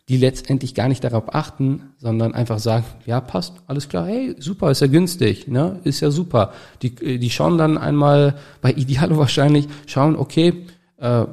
[0.08, 4.70] die letztendlich gar nicht darauf achten, sondern einfach sagen, ja, passt, alles klar, hey, super,
[4.70, 6.52] ist ja günstig, ne, ist ja super.
[6.82, 11.26] Die, äh, die schauen dann einmal bei Idealo wahrscheinlich, schauen, okay, äh,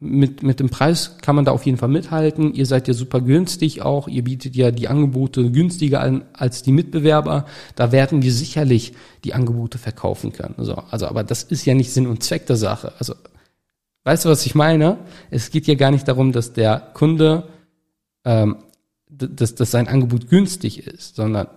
[0.00, 2.54] mit, mit dem Preis kann man da auf jeden Fall mithalten.
[2.54, 4.06] Ihr seid ja super günstig auch.
[4.06, 7.46] Ihr bietet ja die Angebote günstiger an als die Mitbewerber.
[7.74, 8.92] Da werden wir sicherlich
[9.24, 10.54] die Angebote verkaufen können.
[10.58, 12.92] So, also, aber das ist ja nicht Sinn und Zweck der Sache.
[13.00, 13.14] Also,
[14.04, 14.98] weißt du, was ich meine?
[15.30, 17.48] Es geht ja gar nicht darum, dass der Kunde,
[18.24, 18.58] ähm,
[19.10, 21.48] dass, dass sein Angebot günstig ist, sondern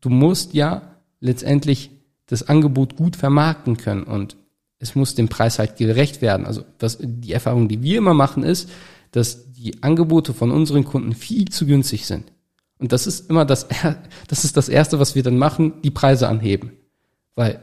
[0.00, 0.82] du musst ja
[1.20, 1.90] letztendlich
[2.26, 4.36] das Angebot gut vermarkten können und
[4.80, 6.46] es muss dem Preis halt gerecht werden.
[6.46, 8.68] Also was, die Erfahrung, die wir immer machen, ist,
[9.12, 12.32] dass die Angebote von unseren Kunden viel zu günstig sind.
[12.78, 13.68] Und das ist immer das,
[14.28, 16.72] das ist das erste, was wir dann machen, die Preise anheben.
[17.36, 17.60] Weil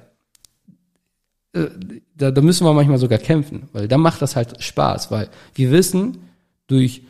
[1.53, 1.67] äh,
[2.15, 5.71] da, da müssen wir manchmal sogar kämpfen, weil da macht das halt Spaß, weil wir
[5.71, 6.19] wissen,
[6.67, 7.01] durch,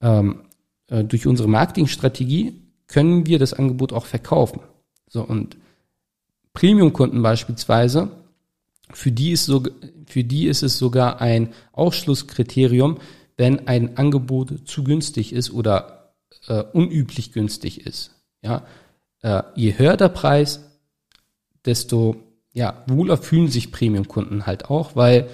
[0.00, 0.40] ähm,
[0.88, 4.60] äh, durch unsere Marketingstrategie können wir das Angebot auch verkaufen.
[5.08, 5.56] So und
[6.54, 8.10] Premium-Kunden beispielsweise,
[8.92, 9.62] für die ist so,
[10.06, 12.98] für die ist es sogar ein Ausschlusskriterium,
[13.36, 16.14] wenn ein Angebot zu günstig ist oder
[16.48, 18.12] äh, unüblich günstig ist.
[18.42, 18.66] Ja,
[19.22, 20.60] äh, je höher der Preis,
[21.64, 22.16] desto
[22.52, 25.28] ja, wohler fühlen sich Premium-Kunden halt auch, weil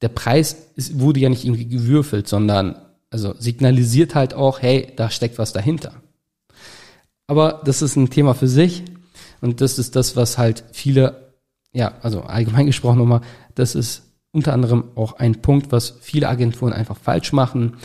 [0.00, 2.76] der Preis ist, wurde ja nicht irgendwie gewürfelt, sondern
[3.10, 6.00] also signalisiert halt auch, hey, da steckt was dahinter.
[7.26, 8.84] Aber das ist ein Thema für sich
[9.40, 11.29] und das ist das, was halt viele,
[11.72, 13.20] ja, also allgemein gesprochen nochmal,
[13.54, 14.02] das ist
[14.32, 17.76] unter anderem auch ein Punkt, was viele Agenturen einfach falsch machen.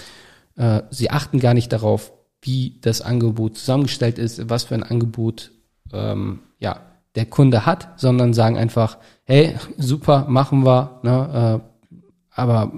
[0.56, 5.52] Äh, sie achten gar nicht darauf, wie das Angebot zusammengestellt ist, was für ein Angebot
[5.92, 6.82] ähm, ja
[7.16, 12.72] der Kunde hat, sondern sagen einfach, hey, super, machen wir, ne, äh, aber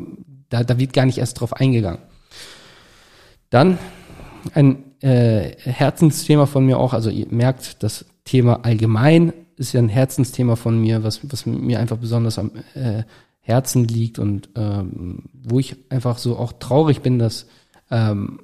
[0.49, 2.01] da, da wird gar nicht erst drauf eingegangen.
[3.49, 3.77] Dann
[4.53, 9.89] ein äh, Herzensthema von mir auch, also ihr merkt, das Thema allgemein ist ja ein
[9.89, 13.03] Herzensthema von mir, was, was mir einfach besonders am äh,
[13.39, 17.47] Herzen liegt und ähm, wo ich einfach so auch traurig bin, dass
[17.89, 18.39] ähm,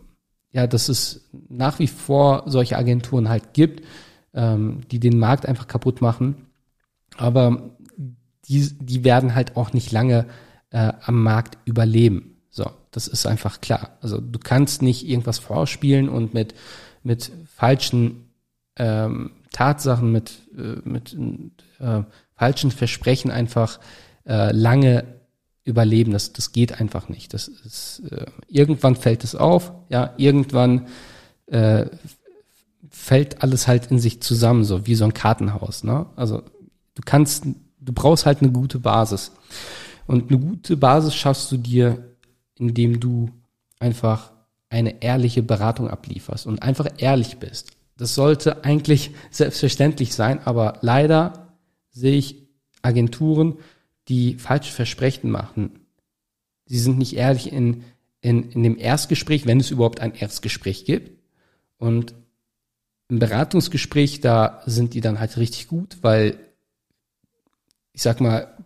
[0.52, 3.84] ja, dass es nach wie vor solche Agenturen halt gibt,
[4.34, 6.46] ähm, die den Markt einfach kaputt machen.
[7.18, 7.76] Aber
[8.48, 10.28] die, die werden halt auch nicht lange
[10.70, 12.38] äh, am Markt überleben.
[12.50, 13.98] So, das ist einfach klar.
[14.02, 16.54] Also du kannst nicht irgendwas vorspielen und mit,
[17.02, 18.30] mit falschen
[18.76, 21.16] ähm, Tatsachen, mit, äh, mit
[21.80, 22.02] äh,
[22.36, 23.80] falschen Versprechen einfach
[24.26, 25.06] äh, lange
[25.64, 26.12] überleben.
[26.12, 27.34] Das, das geht einfach nicht.
[27.34, 30.88] Das ist, äh, irgendwann fällt es auf, ja, irgendwann
[31.48, 31.86] äh,
[32.90, 35.84] fällt alles halt in sich zusammen, so wie so ein Kartenhaus.
[35.84, 36.06] Ne?
[36.16, 36.44] Also
[36.96, 39.32] du kannst, du brauchst halt eine gute Basis.
[40.06, 42.16] Und eine gute Basis schaffst du dir,
[42.56, 43.30] indem du
[43.80, 44.32] einfach
[44.70, 47.72] eine ehrliche Beratung ablieferst und einfach ehrlich bist.
[47.98, 51.56] Das sollte eigentlich selbstverständlich sein, aber leider
[51.92, 52.48] sehe ich
[52.82, 53.58] Agenturen,
[54.08, 55.80] die falsche Versprechen machen.
[56.66, 57.84] Sie sind nicht ehrlich in,
[58.22, 61.12] in, in dem Erstgespräch, wenn es überhaupt ein Erstgespräch gibt.
[61.78, 62.14] Und
[63.10, 66.40] im Beratungsgespräch, da sind die dann halt richtig gut, weil
[67.94, 68.58] ich sag mal,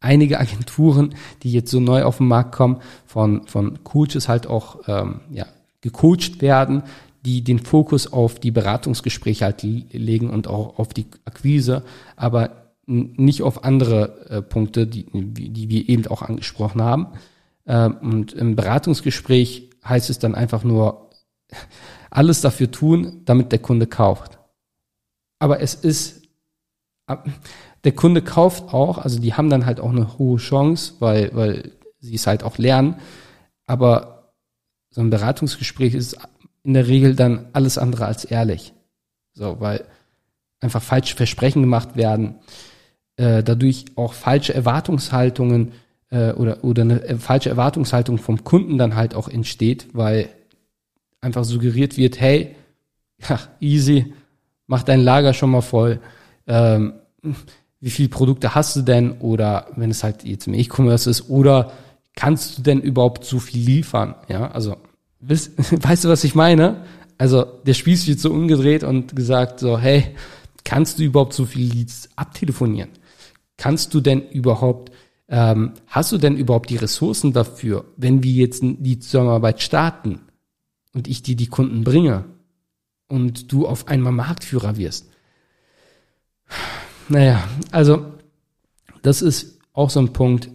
[0.00, 4.80] einige Agenturen, die jetzt so neu auf den Markt kommen, von, von Coaches halt auch
[4.88, 5.46] ähm, ja,
[5.80, 6.82] gecoacht werden,
[7.24, 11.84] die den Fokus auf die Beratungsgespräche halt legen und auch auf die Akquise,
[12.16, 17.06] aber nicht auf andere äh, Punkte, die, die wir eben auch angesprochen haben.
[17.66, 21.10] Ähm, und im Beratungsgespräch heißt es dann einfach nur,
[22.10, 24.38] alles dafür tun, damit der Kunde kauft.
[25.38, 26.22] Aber es ist,
[27.84, 31.72] der Kunde kauft auch, also die haben dann halt auch eine hohe Chance, weil, weil
[32.00, 32.96] sie es halt auch lernen.
[33.66, 34.34] Aber
[34.90, 36.18] so ein Beratungsgespräch ist
[36.64, 38.72] in der Regel dann alles andere als ehrlich.
[39.34, 39.84] So, weil
[40.60, 42.36] einfach falsche Versprechen gemacht werden,
[43.16, 45.72] äh, dadurch auch falsche Erwartungshaltungen
[46.10, 50.28] äh, oder, oder eine falsche Erwartungshaltung vom Kunden dann halt auch entsteht, weil
[51.20, 52.54] einfach suggeriert wird, hey,
[53.28, 54.14] ja, easy,
[54.66, 56.00] mach dein Lager schon mal voll.
[56.46, 56.94] Ähm,
[57.80, 59.12] wie viele Produkte hast du denn?
[59.18, 61.72] Oder wenn es halt jetzt im E-Commerce ist, oder
[62.14, 64.14] kannst du denn überhaupt so viel liefern?
[64.28, 64.76] Ja, also
[65.22, 66.84] weißt, weißt du, was ich meine?
[67.18, 70.14] Also der Spieß wird so umgedreht und gesagt so, hey,
[70.64, 72.90] kannst du überhaupt so viel Leads abtelefonieren?
[73.56, 74.92] Kannst du denn überhaupt,
[75.28, 80.20] ähm, hast du denn überhaupt die Ressourcen dafür, wenn wir jetzt die Zusammenarbeit starten?
[80.94, 82.24] und ich dir die Kunden bringe
[83.08, 85.10] und du auf einmal Marktführer wirst.
[87.08, 88.14] Naja, also
[89.02, 90.50] das ist auch so ein Punkt.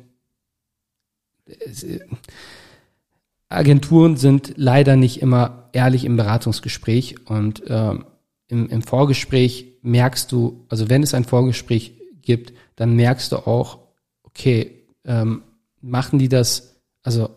[3.50, 8.06] Agenturen sind leider nicht immer ehrlich im Beratungsgespräch und ähm,
[8.48, 13.80] im, im Vorgespräch merkst du, also wenn es ein Vorgespräch gibt, dann merkst du auch,
[14.24, 15.44] okay, ähm,
[15.82, 17.30] machen die das, also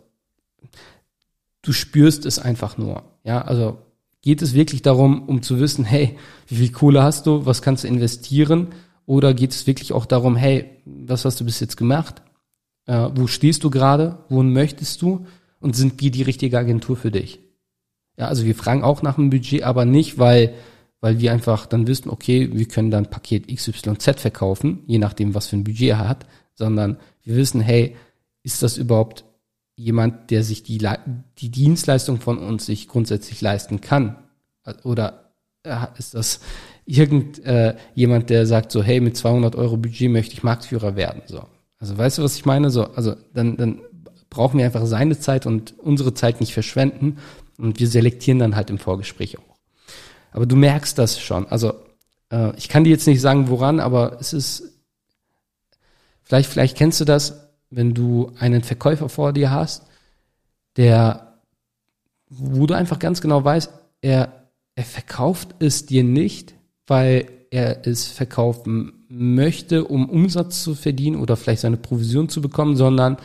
[1.63, 3.05] du spürst es einfach nur.
[3.25, 3.79] Ja, also
[4.23, 6.19] geht es wirklich darum, um zu wissen, hey,
[6.49, 8.69] wie viel Kohle hast du, was kannst du investieren?
[9.07, 12.23] Oder geht es wirklich auch darum, hey, was hast du bis jetzt gemacht?
[12.87, 14.19] Äh, wo stehst du gerade?
[14.29, 15.27] Wohin möchtest du?
[15.61, 17.39] Und sind wir die richtige Agentur für dich?
[18.17, 20.55] Ja, also wir fragen auch nach dem Budget, aber nicht, weil,
[21.01, 25.49] weil wir einfach dann wissen, okay, wir können dann Paket XYZ verkaufen, je nachdem, was
[25.49, 27.97] für ein Budget er hat, sondern wir wissen, hey,
[28.43, 29.25] ist das überhaupt
[29.77, 30.87] jemand, der sich die,
[31.39, 34.17] die Dienstleistung von uns sich grundsätzlich leisten kann
[34.85, 36.41] oder äh, ist das
[36.87, 41.23] irgend äh, jemand, der sagt so, hey, mit 200 Euro Budget möchte ich Marktführer werden.
[41.27, 41.45] So,
[41.79, 42.71] also weißt du, was ich meine?
[42.71, 43.81] So, also dann, dann
[44.31, 47.19] brauchen wir einfach seine Zeit und unsere Zeit nicht verschwenden
[47.59, 49.57] und wir selektieren dann halt im Vorgespräch auch.
[50.33, 51.47] Aber du merkst das schon.
[51.49, 51.75] Also
[52.31, 54.63] äh, ich kann dir jetzt nicht sagen, woran, aber es ist
[56.23, 59.85] vielleicht, vielleicht kennst du das, wenn du einen Verkäufer vor dir hast,
[60.77, 61.41] der,
[62.29, 66.55] wo du einfach ganz genau weißt, er, er verkauft es dir nicht,
[66.87, 72.77] weil er es verkaufen möchte, um Umsatz zu verdienen oder vielleicht seine Provision zu bekommen,
[72.77, 73.17] sondern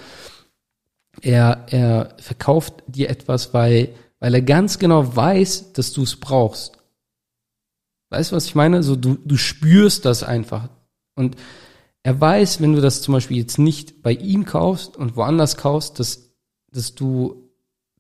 [1.22, 6.74] er, er verkauft dir etwas, weil, weil er ganz genau weiß, dass du es brauchst.
[8.10, 8.84] Weißt du, was ich meine?
[8.84, 10.70] So, du, du spürst das einfach.
[11.16, 11.36] Und
[12.04, 16.00] er weiß, wenn du das zum Beispiel jetzt nicht bei ihm kaufst und woanders kaufst,
[16.00, 16.36] dass,
[16.72, 17.50] dass du,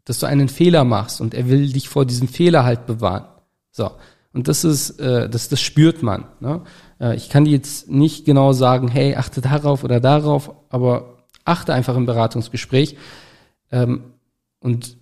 [0.03, 3.25] dass du einen Fehler machst und er will dich vor diesem Fehler halt bewahren.
[3.71, 3.91] So.
[4.31, 6.25] Und das ist, äh, das, das spürt man.
[6.39, 6.61] Ne?
[6.99, 11.14] Äh, ich kann dir jetzt nicht genau sagen, hey, achte darauf oder darauf, aber
[11.45, 12.97] achte einfach im Beratungsgespräch.
[13.71, 14.03] Ähm,
[14.59, 14.97] und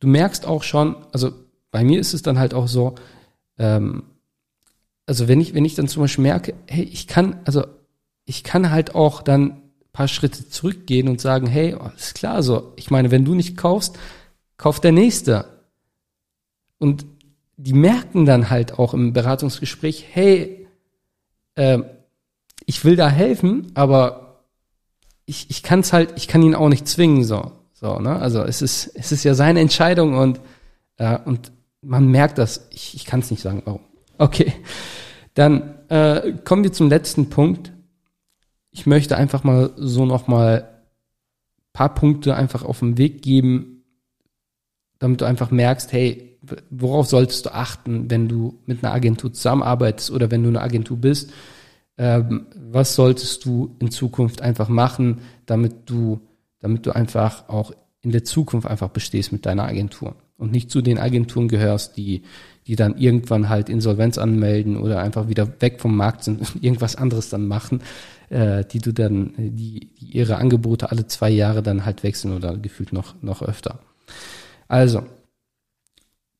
[0.00, 1.32] du merkst auch schon, also
[1.70, 2.96] bei mir ist es dann halt auch so,
[3.58, 4.02] ähm,
[5.06, 7.64] also wenn ich, wenn ich dann zum Beispiel merke, hey, ich kann, also
[8.24, 9.62] ich kann halt auch dann
[9.98, 13.98] paar Schritte zurückgehen und sagen, hey, alles klar, so, ich meine, wenn du nicht kaufst,
[14.56, 15.46] kauft der Nächste.
[16.78, 17.04] Und
[17.56, 20.68] die merken dann halt auch im Beratungsgespräch, hey,
[21.56, 21.80] äh,
[22.64, 24.27] ich will da helfen, aber
[25.28, 27.52] ich, ich kann es halt, ich kann ihn auch nicht zwingen, so.
[27.74, 28.16] So, ne?
[28.16, 30.40] Also es ist, es ist ja seine Entscheidung und,
[30.96, 32.66] äh, und man merkt das.
[32.70, 33.82] Ich, ich kann es nicht sagen, warum.
[34.18, 34.52] Okay.
[35.34, 37.72] Dann äh, kommen wir zum letzten Punkt
[38.78, 40.68] ich möchte einfach mal so nochmal
[41.72, 43.84] paar Punkte einfach auf den Weg geben,
[45.00, 46.38] damit du einfach merkst, hey,
[46.70, 50.96] worauf solltest du achten, wenn du mit einer Agentur zusammenarbeitest oder wenn du eine Agentur
[50.96, 51.32] bist?
[51.98, 56.20] Ähm, was solltest du in Zukunft einfach machen, damit du,
[56.60, 60.80] damit du einfach auch in der Zukunft einfach bestehst mit deiner Agentur und nicht zu
[60.80, 62.22] den Agenturen gehörst, die,
[62.66, 66.94] die dann irgendwann halt Insolvenz anmelden oder einfach wieder weg vom Markt sind und irgendwas
[66.94, 67.82] anderes dann machen,
[68.30, 72.56] äh, die du dann, die, die ihre Angebote alle zwei Jahre dann halt wechseln oder
[72.56, 73.80] gefühlt noch, noch öfter.
[74.68, 75.02] Also,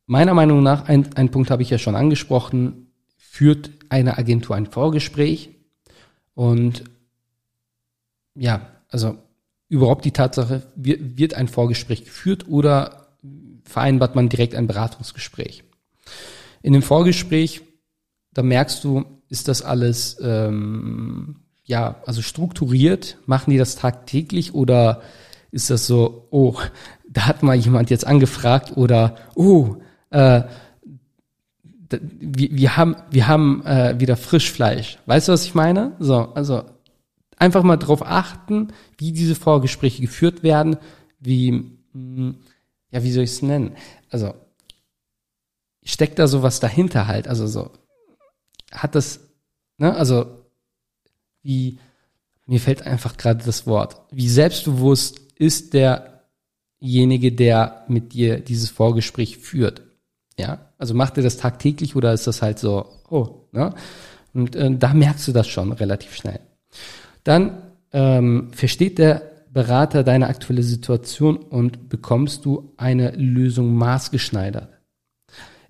[0.07, 2.88] meiner Meinung nach, ein, ein Punkt habe ich ja schon angesprochen,
[3.39, 5.51] führt eine Agentur ein Vorgespräch
[6.35, 6.83] und
[8.35, 9.17] ja, also
[9.69, 13.07] überhaupt die Tatsache, wird ein Vorgespräch geführt oder
[13.63, 15.63] vereinbart man direkt ein Beratungsgespräch.
[16.63, 17.61] In dem Vorgespräch,
[18.33, 23.19] da merkst du, ist das alles ähm, ja, also strukturiert?
[23.27, 25.01] Machen die das tagtäglich oder
[25.53, 26.57] ist das so, oh,
[27.09, 29.77] da hat mal jemand jetzt angefragt oder oh,
[30.11, 30.43] äh,
[31.91, 34.99] wir, wir haben, wir haben äh, wieder Frischfleisch.
[35.07, 35.97] Weißt du, was ich meine?
[35.99, 36.65] So, also
[37.37, 40.77] einfach mal drauf achten, wie diese Vorgespräche geführt werden,
[41.21, 42.37] wie, hm,
[42.91, 43.77] ja, wie soll ich es nennen?
[44.11, 44.35] Also
[45.85, 47.29] steckt da sowas dahinter halt?
[47.29, 47.71] Also so
[48.73, 49.21] hat das,
[49.79, 49.95] ne?
[49.95, 50.27] Also
[51.43, 51.79] wie,
[52.47, 59.39] mir fällt einfach gerade das Wort, wie selbstbewusst ist derjenige, der mit dir dieses Vorgespräch
[59.39, 59.83] führt.
[60.39, 63.75] Ja, also macht er das tagtäglich oder ist das halt so, oh, ne?
[64.33, 66.41] Und äh, da merkst du das schon relativ schnell.
[67.25, 74.69] Dann ähm, versteht der Berater deine aktuelle Situation und bekommst du eine Lösung maßgeschneidert.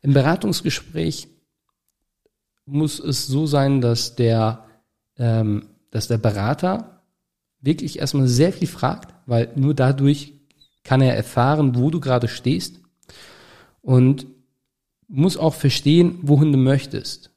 [0.02, 1.28] Im Beratungsgespräch
[2.66, 4.66] muss es so sein, dass der
[5.16, 7.02] ähm, dass der Berater
[7.60, 10.34] wirklich erstmal sehr viel fragt, weil nur dadurch
[10.84, 12.80] kann er erfahren, wo du gerade stehst
[13.80, 14.26] und
[15.08, 17.30] muss auch verstehen, wohin du möchtest.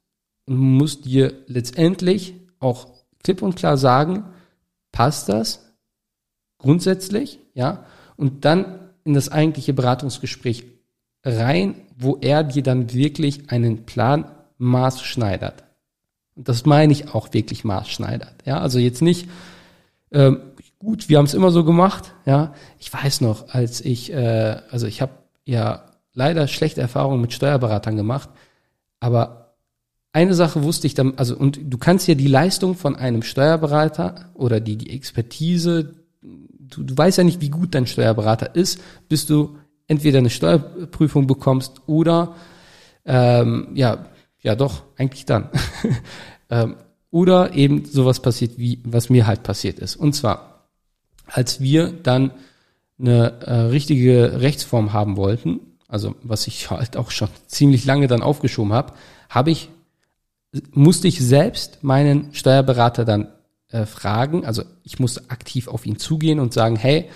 [0.45, 2.87] Und muss dir letztendlich auch
[3.23, 4.25] klipp und klar sagen,
[4.91, 5.71] passt das
[6.57, 7.85] grundsätzlich, ja,
[8.17, 10.65] und dann in das eigentliche Beratungsgespräch
[11.23, 14.25] rein, wo er dir dann wirklich einen Plan
[14.57, 15.63] maßschneidert.
[16.35, 18.45] Und das meine ich auch wirklich maßschneidert.
[18.45, 19.27] Ja, also jetzt nicht,
[20.11, 20.39] ähm,
[20.77, 22.13] gut, wir haben es immer so gemacht.
[22.25, 25.13] Ja, ich weiß noch, als ich, äh, also ich habe
[25.45, 28.29] ja leider schlechte Erfahrungen mit Steuerberatern gemacht,
[28.99, 29.55] aber
[30.13, 34.29] eine Sache wusste ich dann, also und du kannst ja die Leistung von einem Steuerberater
[34.33, 39.25] oder die, die Expertise, du, du weißt ja nicht, wie gut dein Steuerberater ist, bis
[39.25, 39.57] du
[39.87, 42.35] entweder eine Steuerprüfung bekommst oder
[43.05, 44.05] ähm, ja,
[44.41, 45.49] ja doch, eigentlich dann.
[46.49, 46.75] ähm,
[47.09, 49.95] oder eben sowas passiert, wie was mir halt passiert ist.
[49.95, 50.67] Und zwar,
[51.27, 52.31] als wir dann
[52.99, 55.59] eine äh, richtige Rechtsform haben wollten,
[55.91, 58.93] also was ich halt auch schon ziemlich lange dann aufgeschoben habe,
[59.29, 59.69] habe ich,
[60.71, 63.27] musste ich selbst meinen Steuerberater dann
[63.69, 67.09] äh, fragen, also ich musste aktiv auf ihn zugehen und sagen, hey,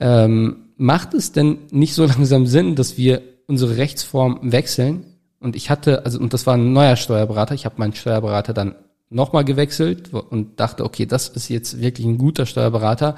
[0.00, 5.06] ähm, macht es denn nicht so langsam Sinn, dass wir unsere Rechtsform wechseln?
[5.38, 8.74] Und ich hatte, also, und das war ein neuer Steuerberater, ich habe meinen Steuerberater dann
[9.08, 13.14] nochmal gewechselt und dachte, okay, das ist jetzt wirklich ein guter Steuerberater.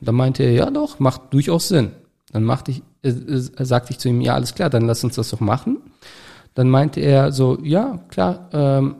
[0.00, 1.90] Und dann meinte er, ja doch, macht durchaus Sinn.
[2.32, 5.16] Dann machte ich, äh, äh, sagte ich zu ihm, ja, alles klar, dann lass uns
[5.16, 5.78] das doch machen.
[6.54, 8.96] Dann meinte er so, ja, klar, ähm,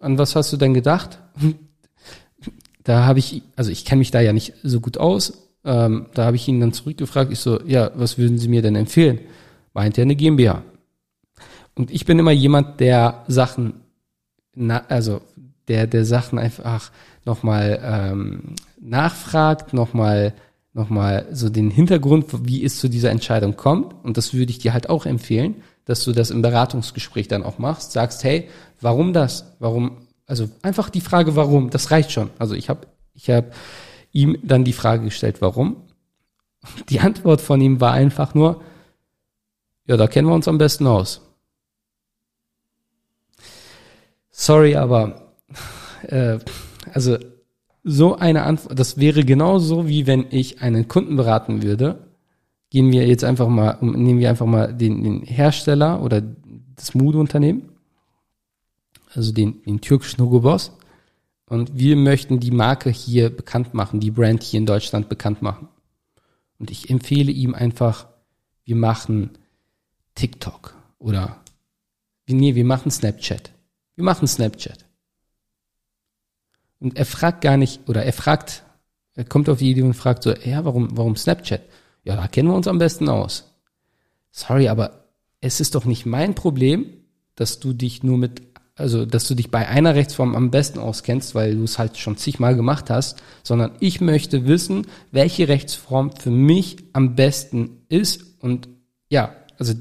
[0.00, 1.18] an was hast du denn gedacht?
[2.84, 5.48] da habe ich, also ich kenne mich da ja nicht so gut aus.
[5.64, 8.76] Ähm, da habe ich ihn dann zurückgefragt, ich so, ja, was würden Sie mir denn
[8.76, 9.20] empfehlen?
[9.74, 10.62] Meinte er eine GmbH.
[11.74, 13.82] Und ich bin immer jemand, der Sachen,
[14.54, 15.20] na, also
[15.68, 16.90] der, der Sachen einfach
[17.24, 20.34] nochmal ähm, nachfragt, nochmal
[20.78, 23.94] nochmal so den Hintergrund, wie es zu dieser Entscheidung kommt.
[24.04, 27.58] Und das würde ich dir halt auch empfehlen, dass du das im Beratungsgespräch dann auch
[27.58, 28.48] machst, sagst, hey,
[28.80, 29.56] warum das?
[29.58, 29.98] Warum?
[30.26, 32.30] Also einfach die Frage, warum, das reicht schon.
[32.38, 33.52] Also ich habe ich hab
[34.12, 35.88] ihm dann die Frage gestellt, warum.
[36.88, 38.62] Die Antwort von ihm war einfach nur,
[39.86, 41.22] ja, da kennen wir uns am besten aus.
[44.30, 45.32] Sorry, aber
[46.02, 46.38] äh,
[46.92, 47.18] also
[47.88, 52.06] so eine Antwort, das wäre genauso wie wenn ich einen Kunden beraten würde.
[52.70, 56.22] Gehen wir jetzt einfach mal, nehmen wir einfach mal den, den Hersteller oder
[56.76, 57.70] das Modeunternehmen,
[59.14, 60.72] also den, den türkischen Hugo Boss.
[61.46, 65.68] Und wir möchten die Marke hier bekannt machen, die Brand hier in Deutschland bekannt machen.
[66.58, 68.06] Und ich empfehle ihm einfach,
[68.64, 69.30] wir machen
[70.14, 71.40] TikTok oder
[72.28, 73.50] nee, wir machen Snapchat.
[73.94, 74.87] Wir machen Snapchat.
[76.80, 78.62] Und er fragt gar nicht, oder er fragt,
[79.14, 81.62] er kommt auf die Idee und fragt so, ja, warum, warum Snapchat?
[82.04, 83.52] Ja, da kennen wir uns am besten aus.
[84.30, 85.04] Sorry, aber
[85.40, 86.86] es ist doch nicht mein Problem,
[87.34, 88.42] dass du dich nur mit,
[88.76, 92.16] also, dass du dich bei einer Rechtsform am besten auskennst, weil du es halt schon
[92.16, 98.68] zigmal gemacht hast, sondern ich möchte wissen, welche Rechtsform für mich am besten ist und
[99.08, 99.74] ja, also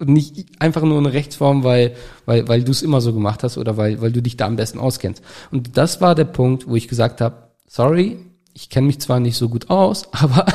[0.00, 1.94] nicht einfach nur eine Rechtsform, weil,
[2.26, 4.56] weil, weil du es immer so gemacht hast oder weil, weil du dich da am
[4.56, 5.22] besten auskennst.
[5.50, 8.18] Und das war der Punkt, wo ich gesagt habe, sorry,
[8.52, 10.46] ich kenne mich zwar nicht so gut aus, aber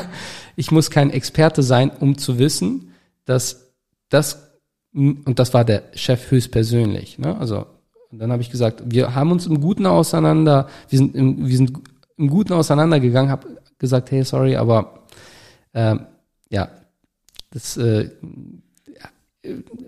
[0.56, 2.94] ich muss kein Experte sein, um zu wissen,
[3.26, 3.74] dass
[4.10, 4.52] das,
[4.94, 7.38] und das war der Chef höchstpersönlich, ne?
[7.38, 7.66] also
[8.12, 11.74] dann habe ich gesagt, wir haben uns im Guten auseinander, wir sind im, wir sind
[12.18, 15.06] im Guten auseinandergegangen, habe gesagt, hey, sorry, aber
[15.76, 16.08] ähm,
[16.50, 16.70] ja,
[17.52, 18.10] das äh,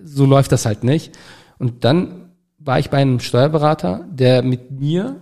[0.04, 1.18] so läuft das halt nicht.
[1.60, 5.20] Und dann war ich bei einem Steuerberater, der mit mir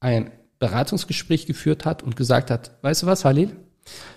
[0.00, 3.50] ein Beratungsgespräch geführt hat und gesagt hat, weißt du was, Halil?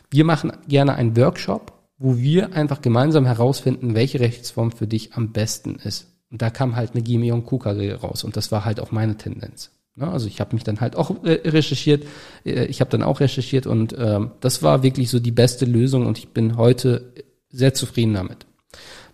[0.10, 5.32] Wir machen gerne einen Workshop, wo wir einfach gemeinsam herausfinden, welche Rechtsform für dich am
[5.32, 6.08] besten ist.
[6.30, 9.18] Und da kam halt eine GME und KUKG raus und das war halt auch meine
[9.18, 9.72] Tendenz.
[9.96, 10.12] Ne?
[10.12, 12.06] Also ich habe mich dann halt auch äh, recherchiert,
[12.44, 16.08] äh, ich habe dann auch recherchiert und ähm, das war wirklich so die beste Lösung
[16.08, 17.14] und ich bin heute
[17.50, 18.46] sehr zufrieden damit.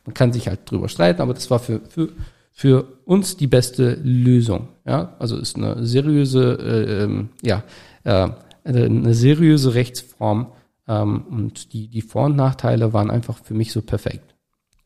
[0.10, 2.10] Man kann sich halt drüber streiten, aber das war für, für,
[2.52, 4.70] für uns die beste Lösung.
[4.84, 7.64] Ja, also ist eine seriöse, äh, ähm, ja,
[8.06, 8.30] äh,
[8.64, 10.48] eine seriöse Rechtsform
[10.88, 14.34] ähm, und die, die Vor- und Nachteile waren einfach für mich so perfekt.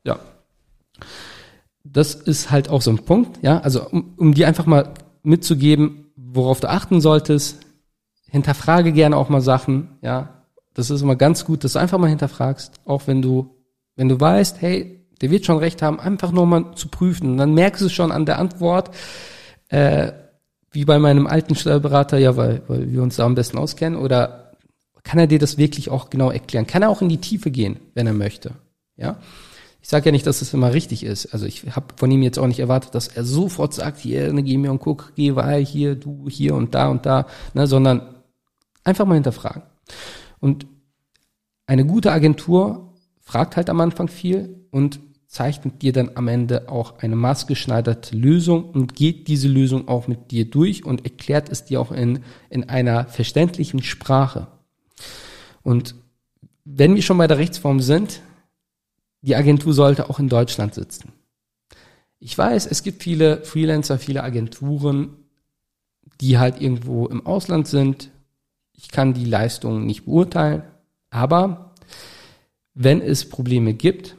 [0.04, 0.20] Ja.
[1.86, 4.94] Das ist halt auch so ein Punkt, ja, also um, um dir einfach mal
[5.24, 7.62] mitzugeben, worauf du achten solltest,
[8.30, 10.44] hinterfrage gerne auch mal Sachen, ja.
[10.74, 13.56] Das ist immer ganz gut, dass du einfach mal hinterfragst, auch wenn du,
[13.96, 17.32] wenn du weißt, hey, der wird schon recht haben, einfach nur mal zu prüfen.
[17.32, 18.94] Und dann merkst du schon an der Antwort,
[19.70, 20.12] äh,
[20.70, 24.52] wie bei meinem alten Steuerberater, ja, weil, weil wir uns da am besten auskennen, oder
[25.04, 26.68] kann er dir das wirklich auch genau erklären?
[26.68, 28.52] Kann er auch in die Tiefe gehen, wenn er möchte?
[28.98, 29.16] Ja.
[29.82, 31.28] Ich sage ja nicht, dass es immer richtig ist.
[31.28, 34.44] Also ich habe von ihm jetzt auch nicht erwartet, dass er sofort sagt, hier, ne,
[34.44, 38.16] geh mir und guck, geh weil hier, du hier und da und da, ne, sondern
[38.84, 39.64] einfach mal hinterfragen.
[40.42, 40.68] Und
[41.66, 47.00] eine gute Agentur fragt halt am Anfang viel und zeichnet dir dann am Ende auch
[47.00, 51.82] eine maßgeschneiderte Lösung und geht diese Lösung auch mit dir durch und erklärt es dir
[51.82, 52.20] auch in,
[52.50, 54.48] in einer verständlichen Sprache.
[55.64, 55.96] Und
[56.66, 58.22] wenn wir schon bei der Rechtsform sind,
[59.22, 61.14] die Agentur sollte auch in Deutschland sitzen.
[62.20, 65.18] Ich weiß, es gibt viele Freelancer, viele Agenturen,
[66.22, 68.12] die halt irgendwo im Ausland sind.
[68.74, 70.64] Ich kann die Leistungen nicht beurteilen,
[71.10, 71.74] aber
[72.74, 74.16] wenn es Probleme gibt,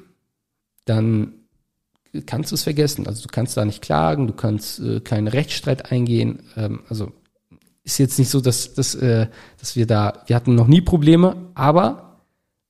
[0.85, 1.35] dann
[2.27, 3.07] kannst du es vergessen.
[3.07, 6.43] Also du kannst da nicht klagen, du kannst äh, keinen Rechtsstreit eingehen.
[6.57, 7.13] Ähm, also
[7.83, 9.29] ist jetzt nicht so, dass, dass, äh,
[9.59, 12.21] dass wir da, wir hatten noch nie Probleme, aber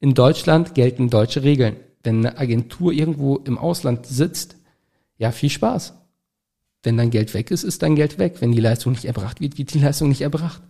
[0.01, 1.77] in Deutschland gelten deutsche Regeln.
[2.03, 4.57] wenn eine Agentur irgendwo im Ausland sitzt,
[5.17, 5.95] ja, viel Spaß.
[6.83, 8.37] Wenn dein Geld weg ist, ist dein Geld weg.
[8.41, 10.61] Wenn die Leistung nicht erbracht wird, wird die Leistung nicht erbracht.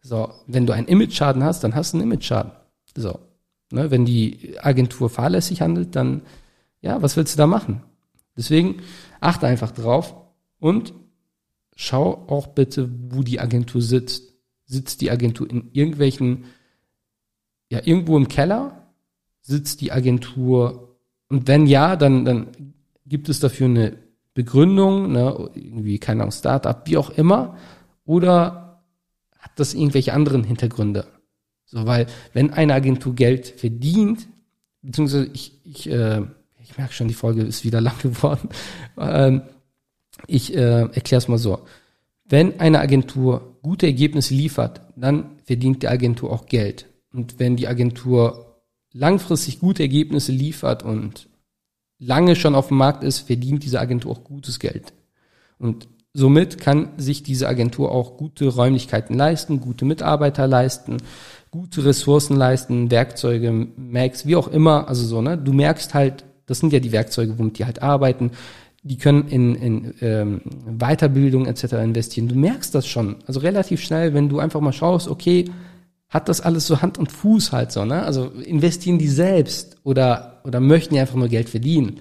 [0.00, 2.52] So, wenn du einen Image-Schaden hast, dann hast du einen Image-Schaden.
[2.96, 3.18] So,
[3.70, 6.22] ne, wenn die Agentur fahrlässig handelt, dann,
[6.80, 7.82] ja, was willst du da machen?
[8.36, 8.82] Deswegen
[9.20, 10.14] achte einfach drauf
[10.60, 10.94] und
[11.74, 14.34] schau auch bitte, wo die Agentur sitzt.
[14.64, 16.44] Sitzt die Agentur in irgendwelchen,
[17.70, 18.92] ja, irgendwo im Keller?
[19.40, 20.98] Sitzt die Agentur?
[21.28, 22.48] Und wenn ja, dann, dann
[23.06, 23.96] gibt es dafür eine
[24.34, 27.56] Begründung, ne, irgendwie, keine Ahnung, Startup, wie auch immer,
[28.04, 28.84] oder
[29.38, 31.06] hat das irgendwelche anderen Hintergründe?
[31.64, 34.28] So, weil wenn eine Agentur Geld verdient,
[34.82, 36.22] beziehungsweise ich, ich, äh,
[36.68, 38.48] ich merke schon, die Folge ist wieder lang geworden.
[38.98, 39.42] Ähm,
[40.26, 41.60] ich äh, erkläre es mal so.
[42.24, 46.86] Wenn eine Agentur gute Ergebnisse liefert, dann verdient die Agentur auch Geld.
[47.12, 48.60] Und wenn die Agentur
[48.92, 51.28] langfristig gute Ergebnisse liefert und
[51.98, 54.92] lange schon auf dem Markt ist, verdient diese Agentur auch gutes Geld.
[55.58, 60.98] Und somit kann sich diese Agentur auch gute Räumlichkeiten leisten, gute Mitarbeiter leisten,
[61.50, 64.88] gute Ressourcen leisten, Werkzeuge, Macs, wie auch immer.
[64.88, 65.38] Also so, ne?
[65.38, 68.32] Du merkst halt, das sind ja die Werkzeuge, womit die halt arbeiten.
[68.82, 71.74] Die können in, in ähm, Weiterbildung etc.
[71.74, 72.28] investieren.
[72.28, 73.16] Du merkst das schon.
[73.26, 75.44] Also relativ schnell, wenn du einfach mal schaust, okay,
[76.08, 78.02] hat das alles so Hand und Fuß halt so, ne?
[78.02, 82.00] Also investieren die selbst oder, oder möchten die einfach nur Geld verdienen?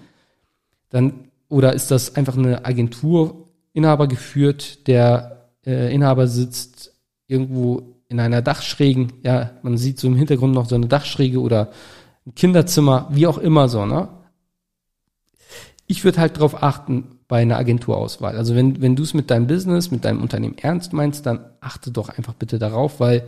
[0.89, 6.93] Dann, oder ist das einfach eine Agentur, Inhaber geführt, der äh, Inhaber sitzt
[7.27, 11.71] irgendwo in einer Dachschrägen, ja, man sieht so im Hintergrund noch so eine Dachschräge oder
[12.25, 14.07] ein Kinderzimmer, wie auch immer so, ne?
[15.87, 18.37] Ich würde halt darauf achten bei einer Agenturauswahl.
[18.37, 21.91] Also wenn, wenn du es mit deinem Business, mit deinem Unternehmen ernst meinst, dann achte
[21.91, 23.27] doch einfach bitte darauf, weil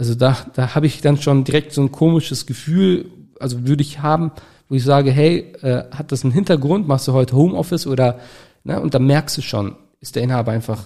[0.00, 4.00] also da, da habe ich dann schon direkt so ein komisches Gefühl, also würde ich
[4.00, 4.32] haben,
[4.68, 8.18] wo ich sage, hey, äh, hat das einen Hintergrund, machst du heute Homeoffice oder,
[8.64, 10.84] ne, und dann merkst du schon, ist der Inhaber einfach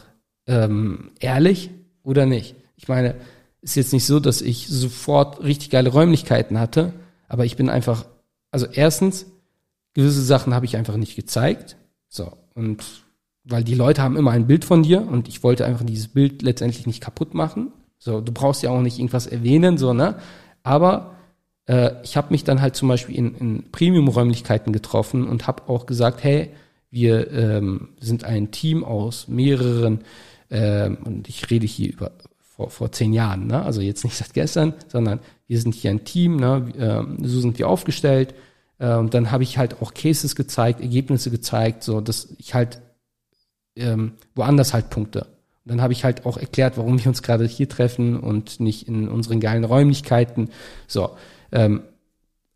[0.48, 1.70] ähm, ehrlich
[2.02, 2.56] oder nicht.
[2.76, 3.14] Ich meine,
[3.62, 6.92] ist jetzt nicht so, dass ich sofort richtig geile Räumlichkeiten hatte,
[7.28, 8.06] aber ich bin einfach,
[8.50, 9.26] also erstens,
[9.94, 11.76] gewisse Sachen habe ich einfach nicht gezeigt,
[12.08, 12.84] so, und
[13.44, 16.42] weil die Leute haben immer ein Bild von dir und ich wollte einfach dieses Bild
[16.42, 17.72] letztendlich nicht kaputt machen.
[17.98, 20.16] So, du brauchst ja auch nicht irgendwas erwähnen, so, ne?
[20.62, 21.14] Aber
[21.66, 25.86] äh, ich habe mich dann halt zum Beispiel in, in Premium-Räumlichkeiten getroffen und habe auch
[25.86, 26.50] gesagt, hey,
[26.90, 30.00] wir ähm, sind ein Team aus mehreren,
[30.50, 33.62] ähm, und ich rede hier über vor, vor zehn Jahren, ne?
[33.62, 35.18] also jetzt nicht seit gestern, sondern
[35.48, 36.72] wir sind hier ein Team, ne?
[36.78, 38.34] ähm, so sind wir aufgestellt.
[38.78, 42.80] Und dann habe ich halt auch Cases gezeigt, Ergebnisse gezeigt, so dass ich halt
[43.76, 45.26] ähm, woanders halt punkte.
[45.64, 48.86] Und dann habe ich halt auch erklärt, warum wir uns gerade hier treffen und nicht
[48.88, 50.50] in unseren geilen Räumlichkeiten.
[50.86, 51.10] So,
[51.52, 51.82] ähm,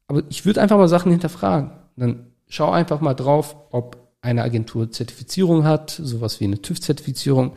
[0.08, 1.70] aber ich würde einfach mal Sachen hinterfragen.
[1.96, 7.52] Dann schau einfach mal drauf, ob eine Agentur Zertifizierung hat, sowas wie eine TÜV-Zertifizierung.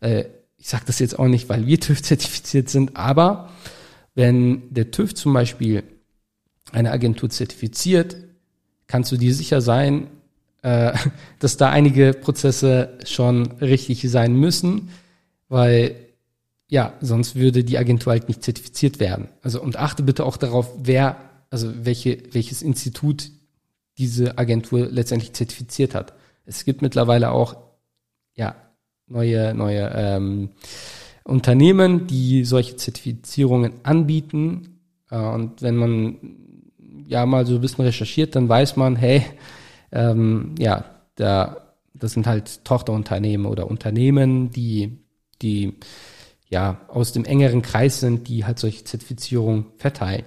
[0.00, 0.24] Äh,
[0.56, 3.50] ich sage das jetzt auch nicht, weil wir TÜV-zertifiziert sind, aber
[4.14, 5.82] wenn der TÜV zum Beispiel
[6.74, 8.16] eine Agentur zertifiziert,
[8.86, 10.08] kannst du dir sicher sein,
[10.62, 10.92] äh,
[11.38, 14.90] dass da einige Prozesse schon richtig sein müssen,
[15.48, 15.96] weil
[16.68, 19.28] ja, sonst würde die Agentur halt nicht zertifiziert werden.
[19.42, 21.16] Also und achte bitte auch darauf, wer,
[21.50, 23.30] also welche, welches Institut
[23.98, 26.14] diese Agentur letztendlich zertifiziert hat.
[26.46, 27.56] Es gibt mittlerweile auch
[28.34, 28.56] ja
[29.06, 30.48] neue neue ähm,
[31.22, 34.80] Unternehmen, die solche Zertifizierungen anbieten.
[35.10, 36.16] Äh, und wenn man
[37.06, 39.24] ja mal so ein bisschen recherchiert, dann weiß man, hey,
[39.92, 40.84] ähm, ja,
[41.16, 44.98] da, das sind halt Tochterunternehmen oder Unternehmen, die,
[45.42, 45.74] die
[46.48, 50.24] ja aus dem engeren Kreis sind, die halt solche Zertifizierungen verteilen,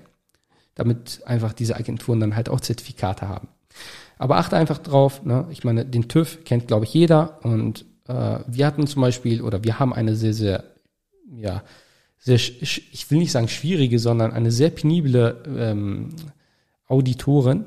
[0.76, 3.50] damit einfach diese Agenturen dann halt auch Zertifikate haben.
[4.18, 5.48] Aber achte einfach drauf, ne?
[5.52, 9.64] ich meine, den TÜV kennt, glaube ich, jeder und äh, wir hatten zum Beispiel oder
[9.64, 10.64] wir haben eine sehr, sehr,
[11.36, 11.64] ja,
[12.18, 16.10] sehr, ich will nicht sagen schwierige, sondern eine sehr penible ähm,
[16.88, 17.66] Auditorin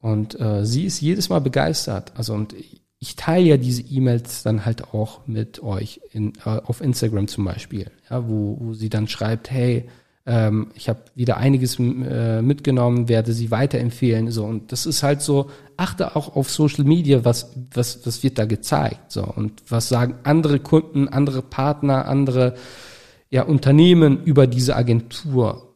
[0.00, 2.12] und äh, sie ist jedes Mal begeistert.
[2.16, 2.54] Also und
[2.98, 7.44] ich teile ja diese E-Mails dann halt auch mit euch in, äh, auf Instagram zum
[7.44, 9.88] Beispiel, ja, wo, wo sie dann schreibt, hey,
[10.26, 14.30] ähm, ich habe wieder einiges äh, mitgenommen, werde sie weiterempfehlen.
[14.30, 15.50] So und das ist halt so.
[15.76, 19.10] Achte auch auf Social Media, was was was wird da gezeigt.
[19.12, 22.54] So und was sagen andere Kunden, andere Partner, andere
[23.30, 25.69] ja Unternehmen über diese Agentur.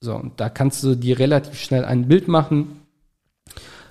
[0.00, 2.80] So und da kannst du dir relativ schnell ein Bild machen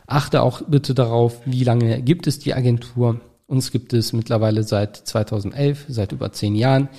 [0.10, 3.22] Achte auch bitte darauf, wie lange gibt es die Agentur.
[3.46, 6.90] Uns gibt es mittlerweile seit 2011, seit über zehn Jahren.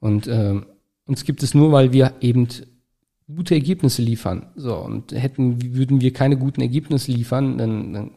[0.00, 0.58] Und äh,
[1.06, 2.48] uns gibt es nur, weil wir eben
[3.26, 4.46] gute Ergebnisse liefern.
[4.56, 8.10] So, und hätten, würden wir keine guten Ergebnisse liefern, dann, dann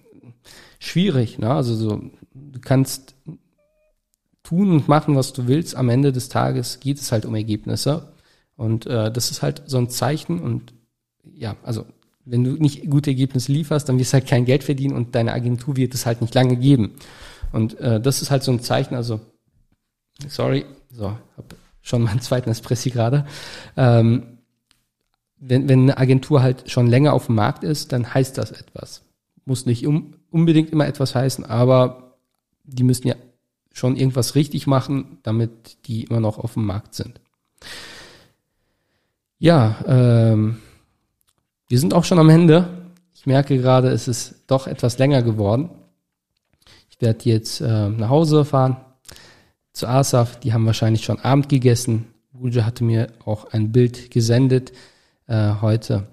[0.80, 1.54] schwierig, ne?
[1.54, 2.02] Also so,
[2.34, 3.16] du kannst
[4.44, 5.76] tun und machen, was du willst.
[5.76, 8.11] Am Ende des Tages geht es halt um Ergebnisse.
[8.62, 10.72] Und äh, das ist halt so ein Zeichen und
[11.34, 11.88] ja, also
[12.26, 15.34] wenn du nicht gute Ergebnisse lieferst, dann wirst du halt kein Geld verdienen und deine
[15.34, 16.92] Agentur wird es halt nicht lange geben.
[17.52, 19.20] Und äh, das ist halt so ein Zeichen, also
[20.28, 23.26] sorry, so, hab schon meinen zweiten Espressi gerade.
[23.76, 24.38] Ähm,
[25.40, 29.02] wenn, wenn eine Agentur halt schon länger auf dem Markt ist, dann heißt das etwas.
[29.44, 32.20] Muss nicht um, unbedingt immer etwas heißen, aber
[32.64, 33.16] die müssen ja
[33.74, 37.20] schon irgendwas richtig machen, damit die immer noch auf dem Markt sind.
[39.42, 40.58] Ja, ähm,
[41.68, 42.68] wir sind auch schon am Ende.
[43.16, 45.72] Ich merke gerade, es ist doch etwas länger geworden.
[46.92, 48.78] Ich werde jetzt äh, nach Hause fahren
[49.74, 50.40] zu Asaf.
[50.42, 52.06] Die haben wahrscheinlich schon Abend gegessen.
[52.40, 54.74] Ruja hatte mir auch ein Bild gesendet
[55.26, 56.06] äh, heute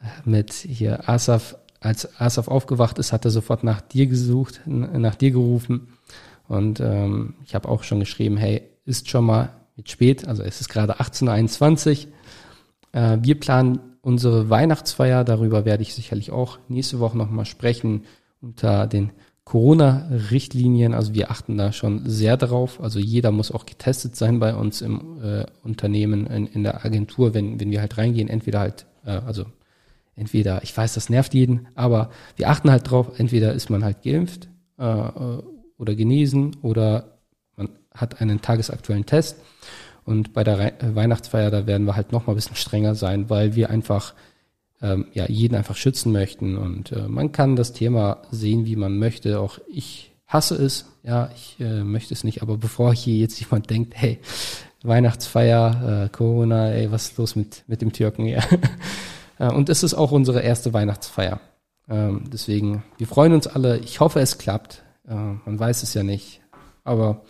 [0.00, 1.56] äh, mit hier Asaf.
[1.80, 5.88] Als Asaf aufgewacht ist, hat er sofort nach dir gesucht, nach dir gerufen.
[6.46, 10.60] Und ähm, ich habe auch schon geschrieben, hey, ist schon mal mit spät, also es
[10.60, 12.12] ist gerade 18.21 Uhr.
[12.98, 18.04] Äh, wir planen unsere Weihnachtsfeier, darüber werde ich sicherlich auch nächste Woche nochmal sprechen,
[18.40, 19.12] unter den
[19.44, 20.94] Corona-Richtlinien.
[20.94, 22.80] Also wir achten da schon sehr drauf.
[22.82, 27.34] Also jeder muss auch getestet sein bei uns im äh, Unternehmen, in, in, der Agentur,
[27.34, 28.28] wenn, wenn wir halt reingehen.
[28.28, 29.46] Entweder halt, äh, also
[30.16, 34.02] entweder, ich weiß, das nervt jeden, aber wir achten halt drauf, entweder ist man halt
[34.02, 37.18] geimpft äh, oder genesen oder
[37.56, 39.36] man hat einen tagesaktuellen Test.
[40.08, 42.94] Und bei der Re äh, Weihnachtsfeier, da werden wir halt noch mal ein bisschen strenger
[42.94, 44.14] sein, weil wir einfach
[44.80, 46.56] ähm, ja, jeden einfach schützen möchten.
[46.56, 49.38] Und äh, man kann das Thema sehen, wie man möchte.
[49.38, 52.40] Auch ich hasse es, ja, ich äh, möchte es nicht.
[52.40, 54.18] Aber bevor hier jetzt jemand denkt, hey,
[54.82, 58.24] Weihnachtsfeier, äh, Corona, ey, was ist los mit, mit dem Türken?
[58.24, 58.42] Ja.
[59.38, 61.38] und es ist auch unsere erste Weihnachtsfeier.
[61.86, 63.76] Ähm, deswegen, wir freuen uns alle.
[63.80, 64.84] Ich hoffe, es klappt.
[65.06, 66.40] Äh, man weiß es ja nicht.
[66.84, 67.20] Aber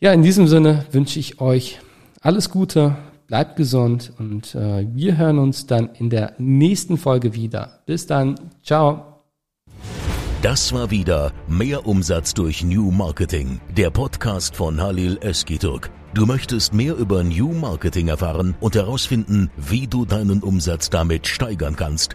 [0.00, 1.80] ja, in diesem Sinne wünsche ich euch
[2.20, 7.80] alles Gute, bleibt gesund und äh, wir hören uns dann in der nächsten Folge wieder.
[7.86, 9.22] Bis dann, ciao.
[10.42, 15.90] Das war wieder Mehr Umsatz durch New Marketing, der Podcast von Halil Eskiturk.
[16.12, 21.76] Du möchtest mehr über New Marketing erfahren und herausfinden, wie du deinen Umsatz damit steigern
[21.76, 22.14] kannst